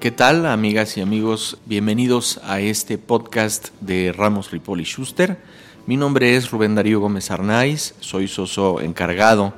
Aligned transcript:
¿Qué 0.00 0.12
tal, 0.12 0.46
amigas 0.46 0.96
y 0.96 1.00
amigos? 1.00 1.58
Bienvenidos 1.66 2.38
a 2.44 2.60
este 2.60 2.98
podcast 2.98 3.70
de 3.80 4.12
Ramos 4.16 4.52
Ripoli 4.52 4.84
Schuster. 4.84 5.38
Mi 5.86 5.96
nombre 5.96 6.36
es 6.36 6.52
Rubén 6.52 6.76
Darío 6.76 7.00
Gómez 7.00 7.32
Arnaiz, 7.32 7.96
soy 7.98 8.28
socio 8.28 8.80
encargado 8.80 9.54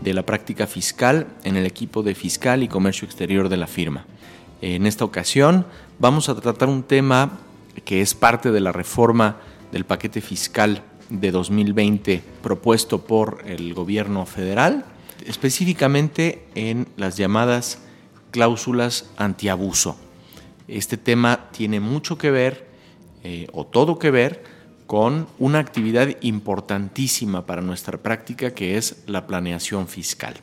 de 0.00 0.12
la 0.12 0.26
práctica 0.26 0.66
fiscal 0.66 1.28
en 1.44 1.56
el 1.56 1.64
equipo 1.64 2.02
de 2.02 2.16
fiscal 2.16 2.64
y 2.64 2.68
comercio 2.68 3.06
exterior 3.06 3.48
de 3.48 3.56
la 3.56 3.68
firma. 3.68 4.04
En 4.62 4.84
esta 4.84 5.04
ocasión 5.04 5.64
vamos 6.00 6.28
a 6.28 6.34
tratar 6.34 6.68
un 6.68 6.82
tema 6.82 7.38
que 7.84 8.00
es 8.00 8.14
parte 8.14 8.50
de 8.50 8.60
la 8.60 8.72
reforma 8.72 9.36
del 9.70 9.84
paquete 9.84 10.20
fiscal 10.20 10.82
de 11.08 11.30
2020 11.30 12.20
propuesto 12.42 13.04
por 13.04 13.44
el 13.46 13.72
gobierno 13.74 14.26
federal, 14.26 14.86
específicamente 15.24 16.42
en 16.56 16.88
las 16.96 17.16
llamadas 17.16 17.83
cláusulas 18.34 19.08
antiabuso. 19.16 19.96
Este 20.66 20.96
tema 20.96 21.50
tiene 21.52 21.78
mucho 21.78 22.18
que 22.18 22.32
ver, 22.32 22.66
eh, 23.22 23.46
o 23.52 23.64
todo 23.64 24.00
que 24.00 24.10
ver, 24.10 24.42
con 24.88 25.28
una 25.38 25.60
actividad 25.60 26.08
importantísima 26.20 27.46
para 27.46 27.62
nuestra 27.62 27.98
práctica 27.98 28.52
que 28.52 28.76
es 28.76 29.04
la 29.06 29.28
planeación 29.28 29.86
fiscal. 29.86 30.34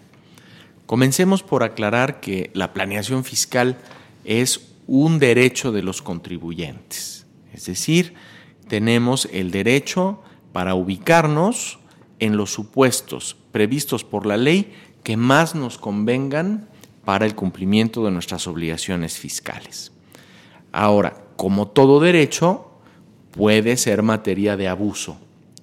Comencemos 0.86 1.44
por 1.44 1.64
aclarar 1.64 2.22
que 2.22 2.50
la 2.54 2.72
planeación 2.72 3.26
fiscal 3.26 3.76
es 4.24 4.70
un 4.88 5.20
derecho 5.20 5.74
de 5.74 5.84
los 5.84 6.02
contribuyentes, 6.02 7.26
es 7.52 7.66
decir, 7.66 8.14
tenemos 8.70 9.28
el 9.34 9.52
derecho 9.52 10.24
para 10.54 10.76
ubicarnos 10.76 11.80
en 12.20 12.38
los 12.38 12.54
supuestos 12.54 13.36
previstos 13.52 14.06
por 14.06 14.26
la 14.26 14.38
ley 14.38 14.74
que 15.04 15.18
más 15.18 15.56
nos 15.56 15.78
convengan 15.78 16.71
para 17.06 17.26
el 17.26 17.36
cumplimiento 17.36 18.06
de 18.06 18.12
nuestras 18.12 18.48
obligaciones 18.48 19.18
fiscales. 19.18 19.92
Ahora, 20.72 21.18
como 21.36 21.68
todo 21.68 22.00
derecho, 22.00 22.72
puede 23.32 23.78
ser 23.78 24.04
materia 24.04 24.58
de 24.58 24.68
abuso 24.68 25.18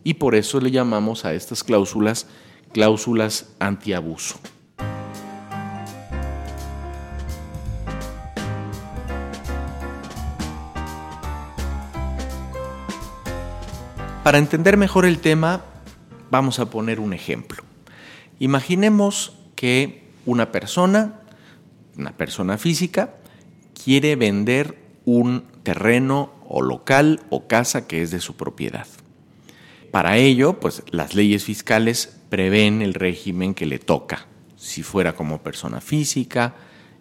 y 0.04 0.14
por 0.14 0.34
eso 0.34 0.60
le 0.60 0.70
llamamos 0.70 1.24
a 1.24 1.34
estas 1.34 1.62
cláusulas 1.62 2.26
cláusulas 2.72 3.50
antiabuso. 3.58 4.38
Para 14.22 14.38
entender 14.38 14.76
mejor 14.76 15.06
el 15.06 15.20
tema, 15.20 15.62
vamos 16.30 16.58
a 16.58 16.68
poner 16.68 17.00
un 17.00 17.14
ejemplo. 17.14 17.62
Imaginemos 18.38 19.32
que 19.54 20.06
una 20.26 20.52
persona 20.52 21.17
una 21.98 22.16
persona 22.16 22.56
física 22.56 23.14
quiere 23.84 24.16
vender 24.16 24.78
un 25.04 25.44
terreno 25.62 26.32
o 26.46 26.62
local 26.62 27.20
o 27.28 27.46
casa 27.46 27.86
que 27.86 28.02
es 28.02 28.10
de 28.10 28.20
su 28.20 28.36
propiedad. 28.36 28.86
Para 29.90 30.16
ello, 30.16 30.60
pues 30.60 30.82
las 30.90 31.14
leyes 31.14 31.44
fiscales 31.44 32.20
prevén 32.28 32.82
el 32.82 32.94
régimen 32.94 33.54
que 33.54 33.66
le 33.66 33.78
toca, 33.78 34.26
si 34.56 34.82
fuera 34.82 35.14
como 35.14 35.42
persona 35.42 35.80
física 35.80 36.54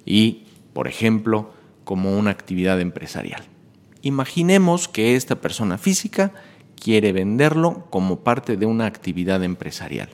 y, 0.06 0.46
por 0.74 0.88
ejemplo, 0.88 1.54
como 1.84 2.18
una 2.18 2.32
actividad 2.32 2.80
empresarial. 2.80 3.44
Imaginemos 4.02 4.88
que 4.88 5.16
esta 5.16 5.42
persona 5.42 5.78
física 5.78 6.34
quiere 6.82 7.12
venderlo 7.12 7.88
como 7.90 8.22
parte 8.22 8.56
de 8.56 8.66
una 8.66 8.86
actividad 8.86 9.44
empresarial. 9.44 10.10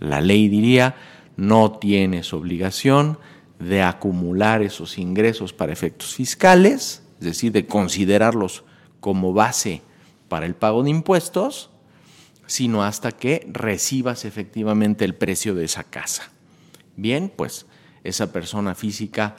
La 0.00 0.20
ley 0.20 0.48
diría, 0.48 0.96
no 1.36 1.72
tienes 1.72 2.32
obligación 2.32 3.18
de 3.58 3.82
acumular 3.82 4.62
esos 4.62 4.98
ingresos 4.98 5.52
para 5.52 5.72
efectos 5.72 6.14
fiscales, 6.14 7.02
es 7.20 7.24
decir, 7.24 7.52
de 7.52 7.66
considerarlos 7.66 8.64
como 9.00 9.32
base 9.32 9.82
para 10.28 10.46
el 10.46 10.54
pago 10.54 10.82
de 10.82 10.90
impuestos, 10.90 11.70
sino 12.46 12.84
hasta 12.84 13.12
que 13.12 13.46
recibas 13.52 14.24
efectivamente 14.24 15.04
el 15.04 15.14
precio 15.14 15.54
de 15.54 15.64
esa 15.64 15.84
casa. 15.84 16.30
Bien, 16.96 17.32
pues 17.34 17.66
esa 18.04 18.32
persona 18.32 18.74
física 18.74 19.36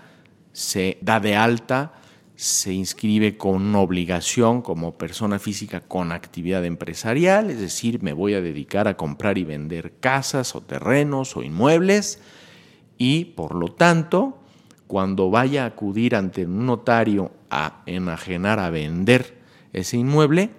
se 0.51 0.97
da 1.01 1.19
de 1.19 1.35
alta, 1.35 1.93
se 2.35 2.73
inscribe 2.73 3.37
con 3.37 3.73
obligación 3.75 4.61
como 4.61 4.97
persona 4.97 5.39
física 5.39 5.81
con 5.81 6.11
actividad 6.11 6.65
empresarial, 6.65 7.49
es 7.49 7.59
decir, 7.59 8.03
me 8.03 8.13
voy 8.13 8.33
a 8.33 8.41
dedicar 8.41 8.87
a 8.87 8.97
comprar 8.97 9.37
y 9.37 9.43
vender 9.43 9.93
casas 9.99 10.55
o 10.55 10.61
terrenos 10.61 11.35
o 11.35 11.43
inmuebles, 11.43 12.19
y 12.97 13.25
por 13.25 13.55
lo 13.55 13.69
tanto, 13.71 14.39
cuando 14.87 15.29
vaya 15.29 15.63
a 15.63 15.67
acudir 15.67 16.15
ante 16.15 16.45
un 16.45 16.65
notario 16.65 17.31
a 17.49 17.83
enajenar, 17.85 18.59
a 18.59 18.69
vender 18.69 19.37
ese 19.73 19.97
inmueble, 19.97 20.49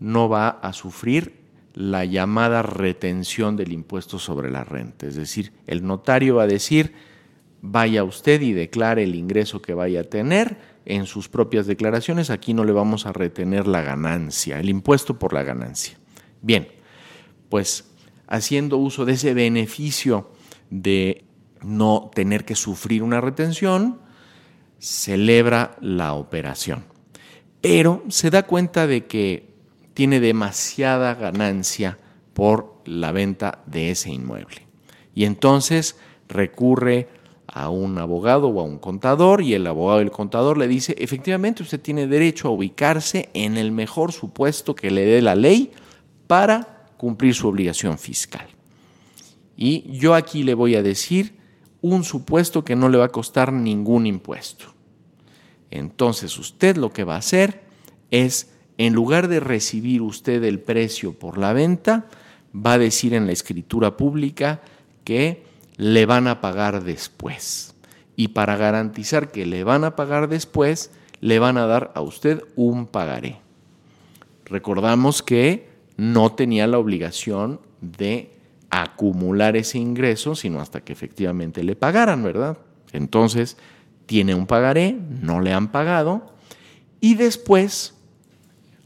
no 0.00 0.28
va 0.28 0.48
a 0.48 0.72
sufrir 0.72 1.44
la 1.74 2.04
llamada 2.04 2.62
retención 2.62 3.56
del 3.56 3.72
impuesto 3.72 4.18
sobre 4.18 4.50
la 4.50 4.64
renta. 4.64 5.06
Es 5.06 5.16
decir, 5.16 5.52
el 5.66 5.84
notario 5.84 6.36
va 6.36 6.44
a 6.44 6.48
decir, 6.48 6.92
vaya 7.62 8.04
usted 8.04 8.40
y 8.42 8.52
declare 8.52 9.02
el 9.02 9.14
ingreso 9.14 9.60
que 9.60 9.74
vaya 9.74 10.00
a 10.00 10.04
tener 10.04 10.56
en 10.84 11.06
sus 11.06 11.28
propias 11.28 11.66
declaraciones, 11.66 12.30
aquí 12.30 12.54
no 12.54 12.64
le 12.64 12.72
vamos 12.72 13.06
a 13.06 13.12
retener 13.12 13.66
la 13.66 13.80
ganancia, 13.80 14.60
el 14.60 14.68
impuesto 14.68 15.18
por 15.18 15.32
la 15.32 15.42
ganancia. 15.42 15.96
Bien, 16.42 16.68
pues 17.48 17.90
haciendo 18.26 18.76
uso 18.76 19.04
de 19.04 19.14
ese 19.14 19.34
beneficio 19.34 20.30
de 20.70 21.24
no 21.64 22.10
tener 22.14 22.44
que 22.44 22.54
sufrir 22.54 23.02
una 23.02 23.20
retención, 23.20 23.98
celebra 24.78 25.76
la 25.80 26.14
operación. 26.14 26.84
Pero 27.60 28.02
se 28.08 28.30
da 28.30 28.44
cuenta 28.44 28.86
de 28.86 29.06
que 29.06 29.48
tiene 29.94 30.20
demasiada 30.20 31.14
ganancia 31.14 31.98
por 32.34 32.82
la 32.84 33.12
venta 33.12 33.62
de 33.66 33.90
ese 33.90 34.10
inmueble. 34.10 34.66
Y 35.14 35.24
entonces 35.24 35.96
recurre 36.28 37.08
a 37.46 37.68
un 37.68 37.98
abogado 37.98 38.48
o 38.48 38.60
a 38.60 38.64
un 38.64 38.78
contador 38.78 39.40
y 39.42 39.54
el 39.54 39.66
abogado 39.66 40.00
y 40.00 40.04
el 40.04 40.10
contador 40.10 40.58
le 40.58 40.66
dice, 40.66 40.94
efectivamente 40.98 41.62
usted 41.62 41.80
tiene 41.80 42.06
derecho 42.06 42.48
a 42.48 42.50
ubicarse 42.50 43.28
en 43.32 43.56
el 43.56 43.70
mejor 43.70 44.12
supuesto 44.12 44.74
que 44.74 44.90
le 44.90 45.04
dé 45.04 45.22
la 45.22 45.34
ley 45.34 45.72
para 46.26 46.86
cumplir 46.96 47.34
su 47.34 47.48
obligación 47.48 47.98
fiscal. 47.98 48.48
Y 49.56 49.84
yo 49.98 50.14
aquí 50.14 50.42
le 50.42 50.54
voy 50.54 50.74
a 50.74 50.82
decir 50.82 51.43
un 51.84 52.02
supuesto 52.02 52.64
que 52.64 52.76
no 52.76 52.88
le 52.88 52.96
va 52.96 53.04
a 53.04 53.12
costar 53.12 53.52
ningún 53.52 54.06
impuesto. 54.06 54.72
Entonces 55.70 56.38
usted 56.38 56.78
lo 56.78 56.94
que 56.94 57.04
va 57.04 57.16
a 57.16 57.18
hacer 57.18 57.60
es, 58.10 58.50
en 58.78 58.94
lugar 58.94 59.28
de 59.28 59.38
recibir 59.38 60.00
usted 60.00 60.42
el 60.44 60.60
precio 60.60 61.12
por 61.12 61.36
la 61.36 61.52
venta, 61.52 62.06
va 62.56 62.72
a 62.72 62.78
decir 62.78 63.12
en 63.12 63.26
la 63.26 63.32
escritura 63.32 63.98
pública 63.98 64.62
que 65.04 65.44
le 65.76 66.06
van 66.06 66.26
a 66.26 66.40
pagar 66.40 66.84
después. 66.84 67.74
Y 68.16 68.28
para 68.28 68.56
garantizar 68.56 69.30
que 69.30 69.44
le 69.44 69.62
van 69.62 69.84
a 69.84 69.94
pagar 69.94 70.28
después, 70.28 70.90
le 71.20 71.38
van 71.38 71.58
a 71.58 71.66
dar 71.66 71.92
a 71.94 72.00
usted 72.00 72.42
un 72.56 72.86
pagaré. 72.86 73.40
Recordamos 74.46 75.22
que 75.22 75.68
no 75.98 76.32
tenía 76.32 76.66
la 76.66 76.78
obligación 76.78 77.60
de 77.82 78.33
acumular 78.82 79.56
ese 79.56 79.78
ingreso, 79.78 80.34
sino 80.34 80.60
hasta 80.60 80.80
que 80.80 80.92
efectivamente 80.92 81.62
le 81.62 81.76
pagaran, 81.76 82.22
¿verdad? 82.22 82.58
Entonces, 82.92 83.56
tiene 84.06 84.34
un 84.34 84.46
pagaré, 84.46 84.92
no 84.92 85.40
le 85.40 85.52
han 85.52 85.70
pagado, 85.70 86.34
y 87.00 87.14
después, 87.14 87.94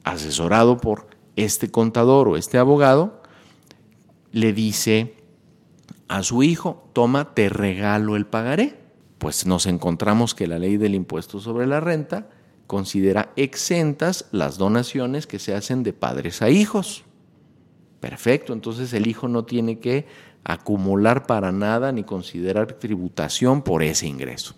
asesorado 0.04 0.78
por 0.78 1.06
este 1.36 1.70
contador 1.70 2.28
o 2.28 2.36
este 2.36 2.58
abogado, 2.58 3.22
le 4.32 4.52
dice 4.52 5.14
a 6.08 6.22
su 6.22 6.42
hijo, 6.42 6.90
toma, 6.92 7.34
te 7.34 7.48
regalo 7.48 8.16
el 8.16 8.26
pagaré. 8.26 8.76
Pues 9.18 9.46
nos 9.46 9.66
encontramos 9.66 10.34
que 10.34 10.46
la 10.46 10.58
ley 10.58 10.76
del 10.76 10.94
impuesto 10.94 11.40
sobre 11.40 11.66
la 11.66 11.80
renta 11.80 12.28
considera 12.66 13.32
exentas 13.36 14.26
las 14.32 14.58
donaciones 14.58 15.26
que 15.26 15.38
se 15.38 15.54
hacen 15.54 15.82
de 15.82 15.92
padres 15.92 16.42
a 16.42 16.50
hijos. 16.50 17.04
Perfecto, 18.00 18.52
entonces 18.52 18.92
el 18.92 19.06
hijo 19.06 19.28
no 19.28 19.44
tiene 19.44 19.78
que 19.80 20.06
acumular 20.44 21.26
para 21.26 21.52
nada 21.52 21.92
ni 21.92 22.04
considerar 22.04 22.74
tributación 22.74 23.62
por 23.62 23.82
ese 23.82 24.06
ingreso. 24.06 24.54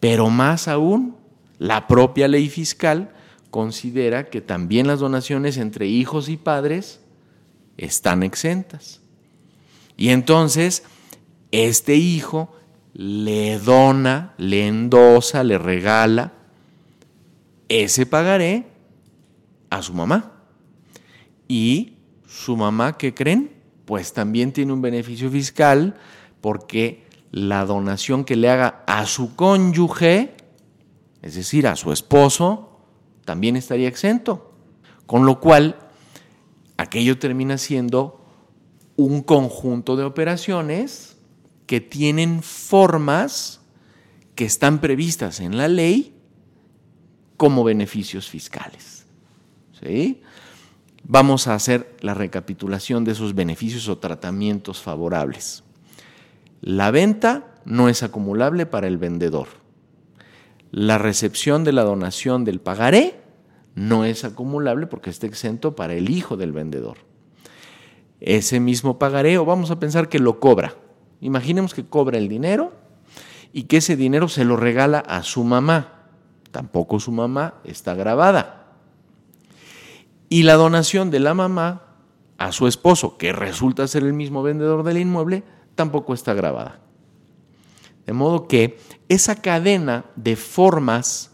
Pero 0.00 0.30
más 0.30 0.68
aún, 0.68 1.16
la 1.58 1.86
propia 1.86 2.28
ley 2.28 2.48
fiscal 2.48 3.12
considera 3.50 4.28
que 4.28 4.40
también 4.40 4.86
las 4.86 5.00
donaciones 5.00 5.56
entre 5.56 5.86
hijos 5.86 6.28
y 6.28 6.36
padres 6.36 7.00
están 7.76 8.22
exentas. 8.22 9.00
Y 9.96 10.08
entonces, 10.08 10.82
este 11.52 11.94
hijo 11.94 12.52
le 12.94 13.58
dona, 13.58 14.34
le 14.38 14.66
endosa, 14.66 15.44
le 15.44 15.58
regala 15.58 16.32
ese 17.68 18.06
pagaré 18.06 18.66
a 19.70 19.82
su 19.82 19.94
mamá. 19.94 20.33
Y 21.48 21.94
su 22.26 22.56
mamá, 22.56 22.96
¿qué 22.98 23.14
creen? 23.14 23.52
Pues 23.84 24.12
también 24.12 24.52
tiene 24.52 24.72
un 24.72 24.82
beneficio 24.82 25.30
fiscal 25.30 25.94
porque 26.40 27.04
la 27.30 27.64
donación 27.64 28.24
que 28.24 28.36
le 28.36 28.48
haga 28.48 28.84
a 28.86 29.06
su 29.06 29.34
cónyuge 29.34 30.34
es 31.24 31.36
decir, 31.36 31.66
a 31.66 31.74
su 31.74 31.90
esposo, 31.90 32.80
también 33.24 33.56
estaría 33.56 33.88
exento. 33.88 34.52
Con 35.06 35.24
lo 35.24 35.40
cual, 35.40 35.78
aquello 36.76 37.18
termina 37.18 37.56
siendo 37.56 38.22
un 38.96 39.22
conjunto 39.22 39.96
de 39.96 40.04
operaciones 40.04 41.16
que 41.66 41.80
tienen 41.80 42.42
formas 42.42 43.62
que 44.34 44.44
están 44.44 44.82
previstas 44.82 45.40
en 45.40 45.56
la 45.56 45.66
ley 45.66 46.14
como 47.38 47.64
beneficios 47.64 48.28
fiscales. 48.28 49.06
¿Sí? 49.82 50.20
Vamos 51.06 51.48
a 51.48 51.54
hacer 51.54 51.94
la 52.00 52.14
recapitulación 52.14 53.04
de 53.04 53.12
esos 53.12 53.34
beneficios 53.34 53.88
o 53.88 53.98
tratamientos 53.98 54.80
favorables. 54.80 55.62
La 56.62 56.90
venta 56.90 57.44
no 57.66 57.90
es 57.90 58.02
acumulable 58.02 58.64
para 58.64 58.86
el 58.86 58.96
vendedor. 58.96 59.48
La 60.70 60.96
recepción 60.96 61.62
de 61.62 61.72
la 61.72 61.84
donación 61.84 62.44
del 62.44 62.58
pagaré 62.58 63.20
no 63.74 64.06
es 64.06 64.24
acumulable 64.24 64.86
porque 64.86 65.10
está 65.10 65.26
exento 65.26 65.76
para 65.76 65.92
el 65.92 66.08
hijo 66.08 66.38
del 66.38 66.52
vendedor. 66.52 66.96
Ese 68.20 68.58
mismo 68.58 68.98
pagaré, 68.98 69.36
o 69.36 69.44
vamos 69.44 69.70
a 69.70 69.78
pensar 69.78 70.08
que 70.08 70.18
lo 70.18 70.40
cobra. 70.40 70.74
Imaginemos 71.20 71.74
que 71.74 71.84
cobra 71.84 72.16
el 72.16 72.28
dinero 72.28 72.72
y 73.52 73.64
que 73.64 73.76
ese 73.76 73.94
dinero 73.94 74.28
se 74.28 74.46
lo 74.46 74.56
regala 74.56 75.00
a 75.00 75.22
su 75.22 75.44
mamá. 75.44 76.06
Tampoco 76.50 76.98
su 76.98 77.12
mamá 77.12 77.56
está 77.64 77.94
grabada. 77.94 78.63
Y 80.28 80.42
la 80.42 80.54
donación 80.54 81.10
de 81.10 81.20
la 81.20 81.34
mamá 81.34 81.82
a 82.38 82.52
su 82.52 82.66
esposo, 82.66 83.16
que 83.16 83.32
resulta 83.32 83.86
ser 83.86 84.02
el 84.02 84.12
mismo 84.12 84.42
vendedor 84.42 84.82
del 84.82 84.98
inmueble, 84.98 85.44
tampoco 85.74 86.14
está 86.14 86.34
grabada. 86.34 86.80
De 88.06 88.12
modo 88.12 88.48
que 88.48 88.78
esa 89.08 89.36
cadena 89.36 90.04
de 90.16 90.36
formas 90.36 91.30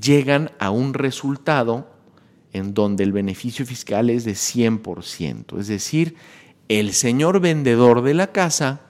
llegan 0.00 0.50
a 0.58 0.70
un 0.70 0.94
resultado 0.94 1.88
en 2.52 2.74
donde 2.74 3.04
el 3.04 3.12
beneficio 3.12 3.64
fiscal 3.64 4.10
es 4.10 4.24
de 4.24 4.32
100%. 4.32 5.58
Es 5.58 5.68
decir, 5.68 6.16
el 6.68 6.92
señor 6.92 7.40
vendedor 7.40 8.02
de 8.02 8.14
la 8.14 8.32
casa 8.32 8.80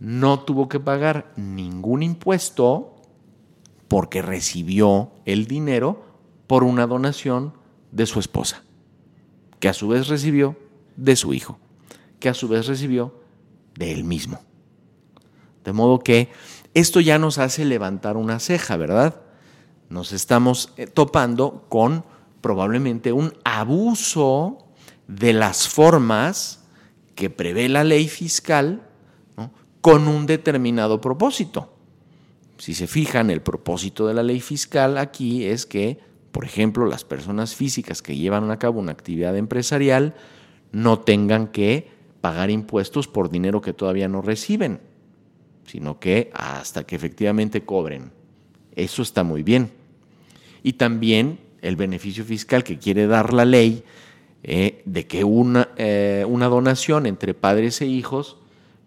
no 0.00 0.40
tuvo 0.40 0.68
que 0.68 0.80
pagar 0.80 1.32
ningún 1.36 2.02
impuesto 2.02 2.96
porque 3.88 4.22
recibió 4.22 5.10
el 5.24 5.46
dinero 5.46 6.04
por 6.46 6.62
una 6.64 6.86
donación 6.86 7.52
de 7.92 8.06
su 8.06 8.20
esposa, 8.20 8.62
que 9.60 9.68
a 9.68 9.74
su 9.74 9.88
vez 9.88 10.08
recibió 10.08 10.56
de 10.96 11.16
su 11.16 11.34
hijo, 11.34 11.58
que 12.20 12.28
a 12.28 12.34
su 12.34 12.48
vez 12.48 12.66
recibió 12.66 13.20
de 13.76 13.92
él 13.92 14.04
mismo. 14.04 14.40
De 15.64 15.72
modo 15.72 15.98
que 15.98 16.30
esto 16.74 17.00
ya 17.00 17.18
nos 17.18 17.38
hace 17.38 17.64
levantar 17.64 18.16
una 18.16 18.40
ceja, 18.40 18.76
¿verdad? 18.76 19.20
Nos 19.88 20.12
estamos 20.12 20.72
eh, 20.76 20.86
topando 20.86 21.66
con 21.68 22.04
probablemente 22.40 23.12
un 23.12 23.34
abuso 23.44 24.58
de 25.06 25.32
las 25.32 25.68
formas 25.68 26.64
que 27.14 27.30
prevé 27.30 27.68
la 27.68 27.84
ley 27.84 28.08
fiscal 28.08 28.82
con 29.80 30.06
un 30.08 30.26
determinado 30.26 31.00
propósito. 31.00 31.74
Si 32.58 32.74
se 32.74 32.86
fijan, 32.86 33.30
el 33.30 33.40
propósito 33.40 34.06
de 34.06 34.14
la 34.14 34.22
ley 34.22 34.40
fiscal 34.40 34.98
aquí 34.98 35.44
es 35.44 35.66
que 35.66 36.00
por 36.32 36.44
ejemplo, 36.44 36.86
las 36.86 37.04
personas 37.04 37.54
físicas 37.54 38.02
que 38.02 38.16
llevan 38.16 38.50
a 38.50 38.58
cabo 38.58 38.80
una 38.80 38.92
actividad 38.92 39.36
empresarial 39.36 40.14
no 40.72 41.00
tengan 41.00 41.48
que 41.48 41.88
pagar 42.20 42.50
impuestos 42.50 43.08
por 43.08 43.30
dinero 43.30 43.60
que 43.60 43.72
todavía 43.72 44.08
no 44.08 44.22
reciben, 44.22 44.80
sino 45.66 45.98
que 45.98 46.30
hasta 46.34 46.84
que 46.84 46.96
efectivamente 46.96 47.64
cobren. 47.64 48.10
Eso 48.76 49.02
está 49.02 49.22
muy 49.22 49.42
bien. 49.42 49.70
Y 50.62 50.74
también 50.74 51.38
el 51.62 51.76
beneficio 51.76 52.24
fiscal 52.24 52.64
que 52.64 52.78
quiere 52.78 53.06
dar 53.06 53.32
la 53.32 53.44
ley 53.44 53.84
eh, 54.42 54.82
de 54.84 55.06
que 55.06 55.24
una, 55.24 55.70
eh, 55.76 56.24
una 56.28 56.46
donación 56.46 57.06
entre 57.06 57.34
padres 57.34 57.80
e 57.80 57.86
hijos 57.86 58.36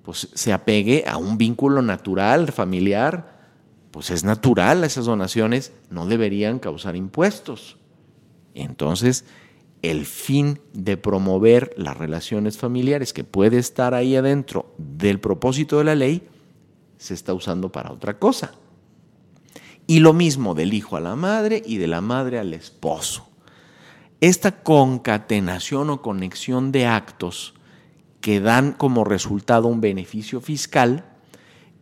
pues, 0.04 0.30
se 0.34 0.54
apegue 0.54 1.04
a 1.08 1.18
un 1.18 1.38
vínculo 1.38 1.82
natural, 1.82 2.52
familiar, 2.52 3.41
pues 3.92 4.10
es 4.10 4.24
natural, 4.24 4.84
esas 4.84 5.06
donaciones 5.06 5.74
no 5.90 6.08
deberían 6.08 6.60
causar 6.60 6.96
impuestos. 6.96 7.78
Entonces, 8.54 9.26
el 9.82 10.06
fin 10.06 10.60
de 10.74 10.98
promover 10.98 11.74
las 11.78 11.98
relaciones 11.98 12.58
familiares 12.58 13.14
que 13.14 13.24
puede 13.24 13.58
estar 13.58 13.94
ahí 13.94 14.16
adentro 14.16 14.74
del 14.78 15.20
propósito 15.20 15.78
de 15.78 15.84
la 15.84 15.96
ley 15.96 16.28
se 16.98 17.14
está 17.14 17.34
usando 17.34 17.72
para 17.72 17.92
otra 17.92 18.18
cosa. 18.20 18.54
Y 19.88 20.00
lo 20.00 20.14
mismo 20.14 20.54
del 20.54 20.74
hijo 20.74 20.96
a 20.96 21.02
la 21.02 21.16
madre 21.16 21.62
y 21.66 21.78
de 21.78 21.88
la 21.88 22.00
madre 22.00 22.40
al 22.40 22.54
esposo. 22.54 23.28
Esta 24.22 24.62
concatenación 24.62 25.90
o 25.90 26.02
conexión 26.04 26.72
de 26.72 26.86
actos 26.86 27.56
que 28.22 28.40
dan 28.40 28.72
como 28.74 29.04
resultado 29.04 29.68
un 29.68 29.82
beneficio 29.82 30.40
fiscal 30.40 31.11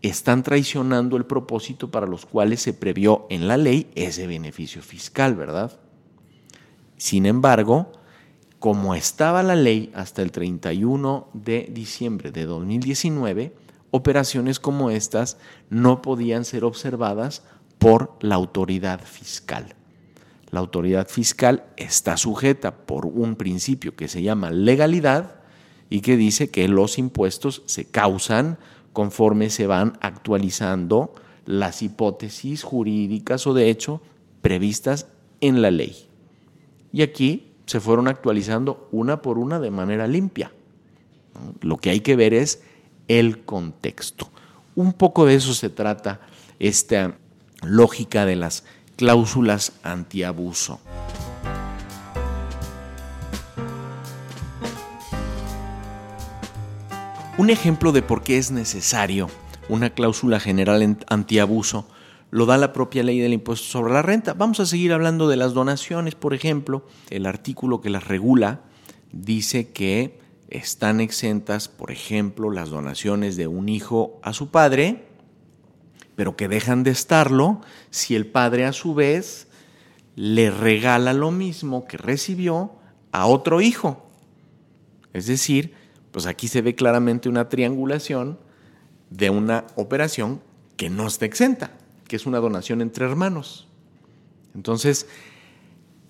están 0.01 0.43
traicionando 0.43 1.17
el 1.17 1.25
propósito 1.25 1.91
para 1.91 2.07
los 2.07 2.25
cuales 2.25 2.61
se 2.61 2.73
previó 2.73 3.27
en 3.29 3.47
la 3.47 3.57
ley 3.57 3.89
ese 3.95 4.27
beneficio 4.27 4.81
fiscal, 4.81 5.35
¿verdad? 5.35 5.79
Sin 6.97 7.25
embargo, 7.25 7.91
como 8.59 8.95
estaba 8.95 9.43
la 9.43 9.55
ley 9.55 9.91
hasta 9.93 10.21
el 10.21 10.31
31 10.31 11.29
de 11.33 11.69
diciembre 11.71 12.31
de 12.31 12.45
2019, 12.45 13.53
operaciones 13.91 14.59
como 14.59 14.89
estas 14.91 15.37
no 15.69 16.01
podían 16.01 16.45
ser 16.45 16.63
observadas 16.63 17.43
por 17.77 18.17
la 18.21 18.35
autoridad 18.35 19.01
fiscal. 19.03 19.75
La 20.51 20.59
autoridad 20.59 21.07
fiscal 21.07 21.65
está 21.77 22.17
sujeta 22.17 22.75
por 22.75 23.05
un 23.05 23.35
principio 23.35 23.95
que 23.95 24.07
se 24.07 24.21
llama 24.21 24.51
legalidad 24.51 25.35
y 25.89 26.01
que 26.01 26.17
dice 26.17 26.49
que 26.49 26.67
los 26.67 26.97
impuestos 26.97 27.63
se 27.65 27.85
causan 27.85 28.57
conforme 28.93 29.49
se 29.49 29.67
van 29.67 29.97
actualizando 30.01 31.13
las 31.45 31.81
hipótesis 31.81 32.63
jurídicas 32.63 33.47
o 33.47 33.53
de 33.53 33.69
hecho 33.69 34.01
previstas 34.41 35.07
en 35.41 35.61
la 35.61 35.71
ley. 35.71 36.07
Y 36.91 37.01
aquí 37.01 37.51
se 37.65 37.79
fueron 37.79 38.07
actualizando 38.07 38.87
una 38.91 39.21
por 39.21 39.37
una 39.37 39.59
de 39.59 39.71
manera 39.71 40.07
limpia. 40.07 40.51
Lo 41.61 41.77
que 41.77 41.91
hay 41.91 42.01
que 42.01 42.15
ver 42.15 42.33
es 42.33 42.63
el 43.07 43.45
contexto. 43.45 44.29
Un 44.75 44.93
poco 44.93 45.25
de 45.25 45.35
eso 45.35 45.53
se 45.53 45.69
trata 45.69 46.21
esta 46.59 47.17
lógica 47.61 48.25
de 48.25 48.35
las 48.35 48.63
cláusulas 48.95 49.73
antiabuso. 49.83 50.79
Un 57.39 57.49
ejemplo 57.49 57.93
de 57.93 58.01
por 58.01 58.21
qué 58.21 58.37
es 58.37 58.51
necesario 58.51 59.29
una 59.69 59.91
cláusula 59.91 60.41
general 60.41 60.97
antiabuso 61.07 61.87
lo 62.31 62.45
da 62.45 62.57
la 62.57 62.73
propia 62.73 63.01
ley 63.01 63.21
del 63.21 63.31
impuesto 63.31 63.65
sobre 63.65 63.93
la 63.93 64.01
renta. 64.01 64.33
Vamos 64.33 64.59
a 64.59 64.65
seguir 64.65 64.91
hablando 64.91 65.29
de 65.29 65.37
las 65.37 65.53
donaciones, 65.53 66.15
por 66.15 66.33
ejemplo. 66.33 66.85
El 67.09 67.25
artículo 67.25 67.79
que 67.79 67.89
las 67.89 68.09
regula 68.09 68.63
dice 69.13 69.69
que 69.69 70.19
están 70.49 70.99
exentas, 70.99 71.69
por 71.69 71.91
ejemplo, 71.91 72.51
las 72.51 72.71
donaciones 72.71 73.37
de 73.37 73.47
un 73.47 73.69
hijo 73.69 74.19
a 74.21 74.33
su 74.33 74.51
padre, 74.51 75.07
pero 76.17 76.35
que 76.35 76.49
dejan 76.49 76.83
de 76.83 76.91
estarlo 76.91 77.61
si 77.89 78.17
el 78.17 78.27
padre 78.27 78.65
a 78.65 78.73
su 78.73 78.95
vez 78.95 79.47
le 80.17 80.51
regala 80.51 81.13
lo 81.13 81.31
mismo 81.31 81.85
que 81.85 81.95
recibió 81.95 82.73
a 83.13 83.27
otro 83.27 83.61
hijo. 83.61 84.11
Es 85.13 85.25
decir, 85.25 85.78
pues 86.11 86.25
aquí 86.25 86.47
se 86.47 86.61
ve 86.61 86.75
claramente 86.75 87.29
una 87.29 87.49
triangulación 87.49 88.39
de 89.09 89.29
una 89.29 89.65
operación 89.75 90.41
que 90.77 90.89
no 90.89 91.07
está 91.07 91.25
exenta, 91.25 91.71
que 92.07 92.15
es 92.15 92.25
una 92.25 92.39
donación 92.39 92.81
entre 92.81 93.05
hermanos. 93.05 93.67
Entonces, 94.55 95.07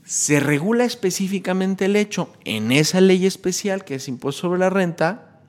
se 0.03 0.39
regula 0.39 0.86
específicamente 0.86 1.86
el 1.86 1.96
hecho 1.96 2.32
en 2.46 2.72
esa 2.72 3.01
ley 3.01 3.25
especial 3.25 3.84
que 3.84 3.96
es 3.96 4.08
impuesto 4.08 4.41
sobre 4.41 4.60
la 4.60 4.70
renta, 4.70 5.41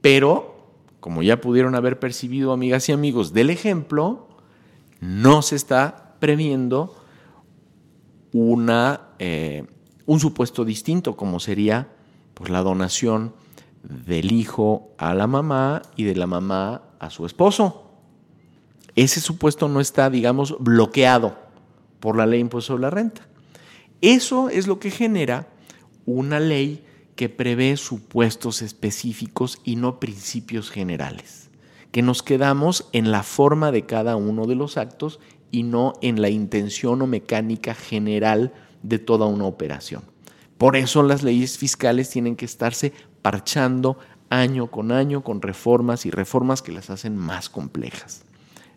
pero, 0.00 0.72
como 1.00 1.22
ya 1.22 1.40
pudieron 1.40 1.74
haber 1.74 1.98
percibido 1.98 2.52
amigas 2.52 2.88
y 2.88 2.92
amigos 2.92 3.32
del 3.32 3.50
ejemplo, 3.50 4.28
no 5.00 5.42
se 5.42 5.56
está 5.56 6.16
previendo 6.18 6.96
una, 8.32 9.08
eh, 9.18 9.66
un 10.06 10.20
supuesto 10.20 10.64
distinto, 10.64 11.16
como 11.16 11.40
sería 11.40 11.88
pues, 12.38 12.50
la 12.50 12.62
donación 12.62 13.34
del 13.82 14.30
hijo 14.30 14.92
a 14.96 15.12
la 15.12 15.26
mamá 15.26 15.82
y 15.96 16.04
de 16.04 16.14
la 16.14 16.28
mamá 16.28 16.82
a 17.00 17.10
su 17.10 17.26
esposo. 17.26 17.90
Ese 18.94 19.20
supuesto 19.20 19.68
no 19.68 19.80
está, 19.80 20.08
digamos, 20.08 20.56
bloqueado 20.60 21.36
por 21.98 22.16
la 22.16 22.26
ley 22.26 22.40
impuesto 22.40 22.74
sobre 22.74 22.82
la 22.82 22.90
renta. 22.90 23.26
Eso 24.00 24.50
es 24.50 24.68
lo 24.68 24.78
que 24.78 24.92
genera 24.92 25.48
una 26.06 26.38
ley 26.38 26.84
que 27.16 27.28
prevé 27.28 27.76
supuestos 27.76 28.62
específicos 28.62 29.60
y 29.64 29.74
no 29.74 29.98
principios 29.98 30.70
generales, 30.70 31.50
que 31.90 32.02
nos 32.02 32.22
quedamos 32.22 32.88
en 32.92 33.10
la 33.10 33.24
forma 33.24 33.72
de 33.72 33.84
cada 33.84 34.14
uno 34.14 34.46
de 34.46 34.54
los 34.54 34.76
actos 34.76 35.18
y 35.50 35.64
no 35.64 35.94
en 36.02 36.22
la 36.22 36.28
intención 36.28 37.02
o 37.02 37.08
mecánica 37.08 37.74
general 37.74 38.52
de 38.84 39.00
toda 39.00 39.26
una 39.26 39.46
operación. 39.46 40.02
Por 40.58 40.76
eso 40.76 41.02
las 41.02 41.22
leyes 41.22 41.56
fiscales 41.56 42.10
tienen 42.10 42.36
que 42.36 42.44
estarse 42.44 42.92
parchando 43.22 43.98
año 44.28 44.66
con 44.66 44.92
año 44.92 45.22
con 45.22 45.40
reformas 45.40 46.04
y 46.04 46.10
reformas 46.10 46.62
que 46.62 46.72
las 46.72 46.90
hacen 46.90 47.16
más 47.16 47.48
complejas. 47.48 48.24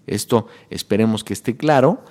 Esto 0.08 0.48
esperemos 0.70 1.24
que 1.24 1.34
esté 1.34 1.58
claro. 1.58 2.04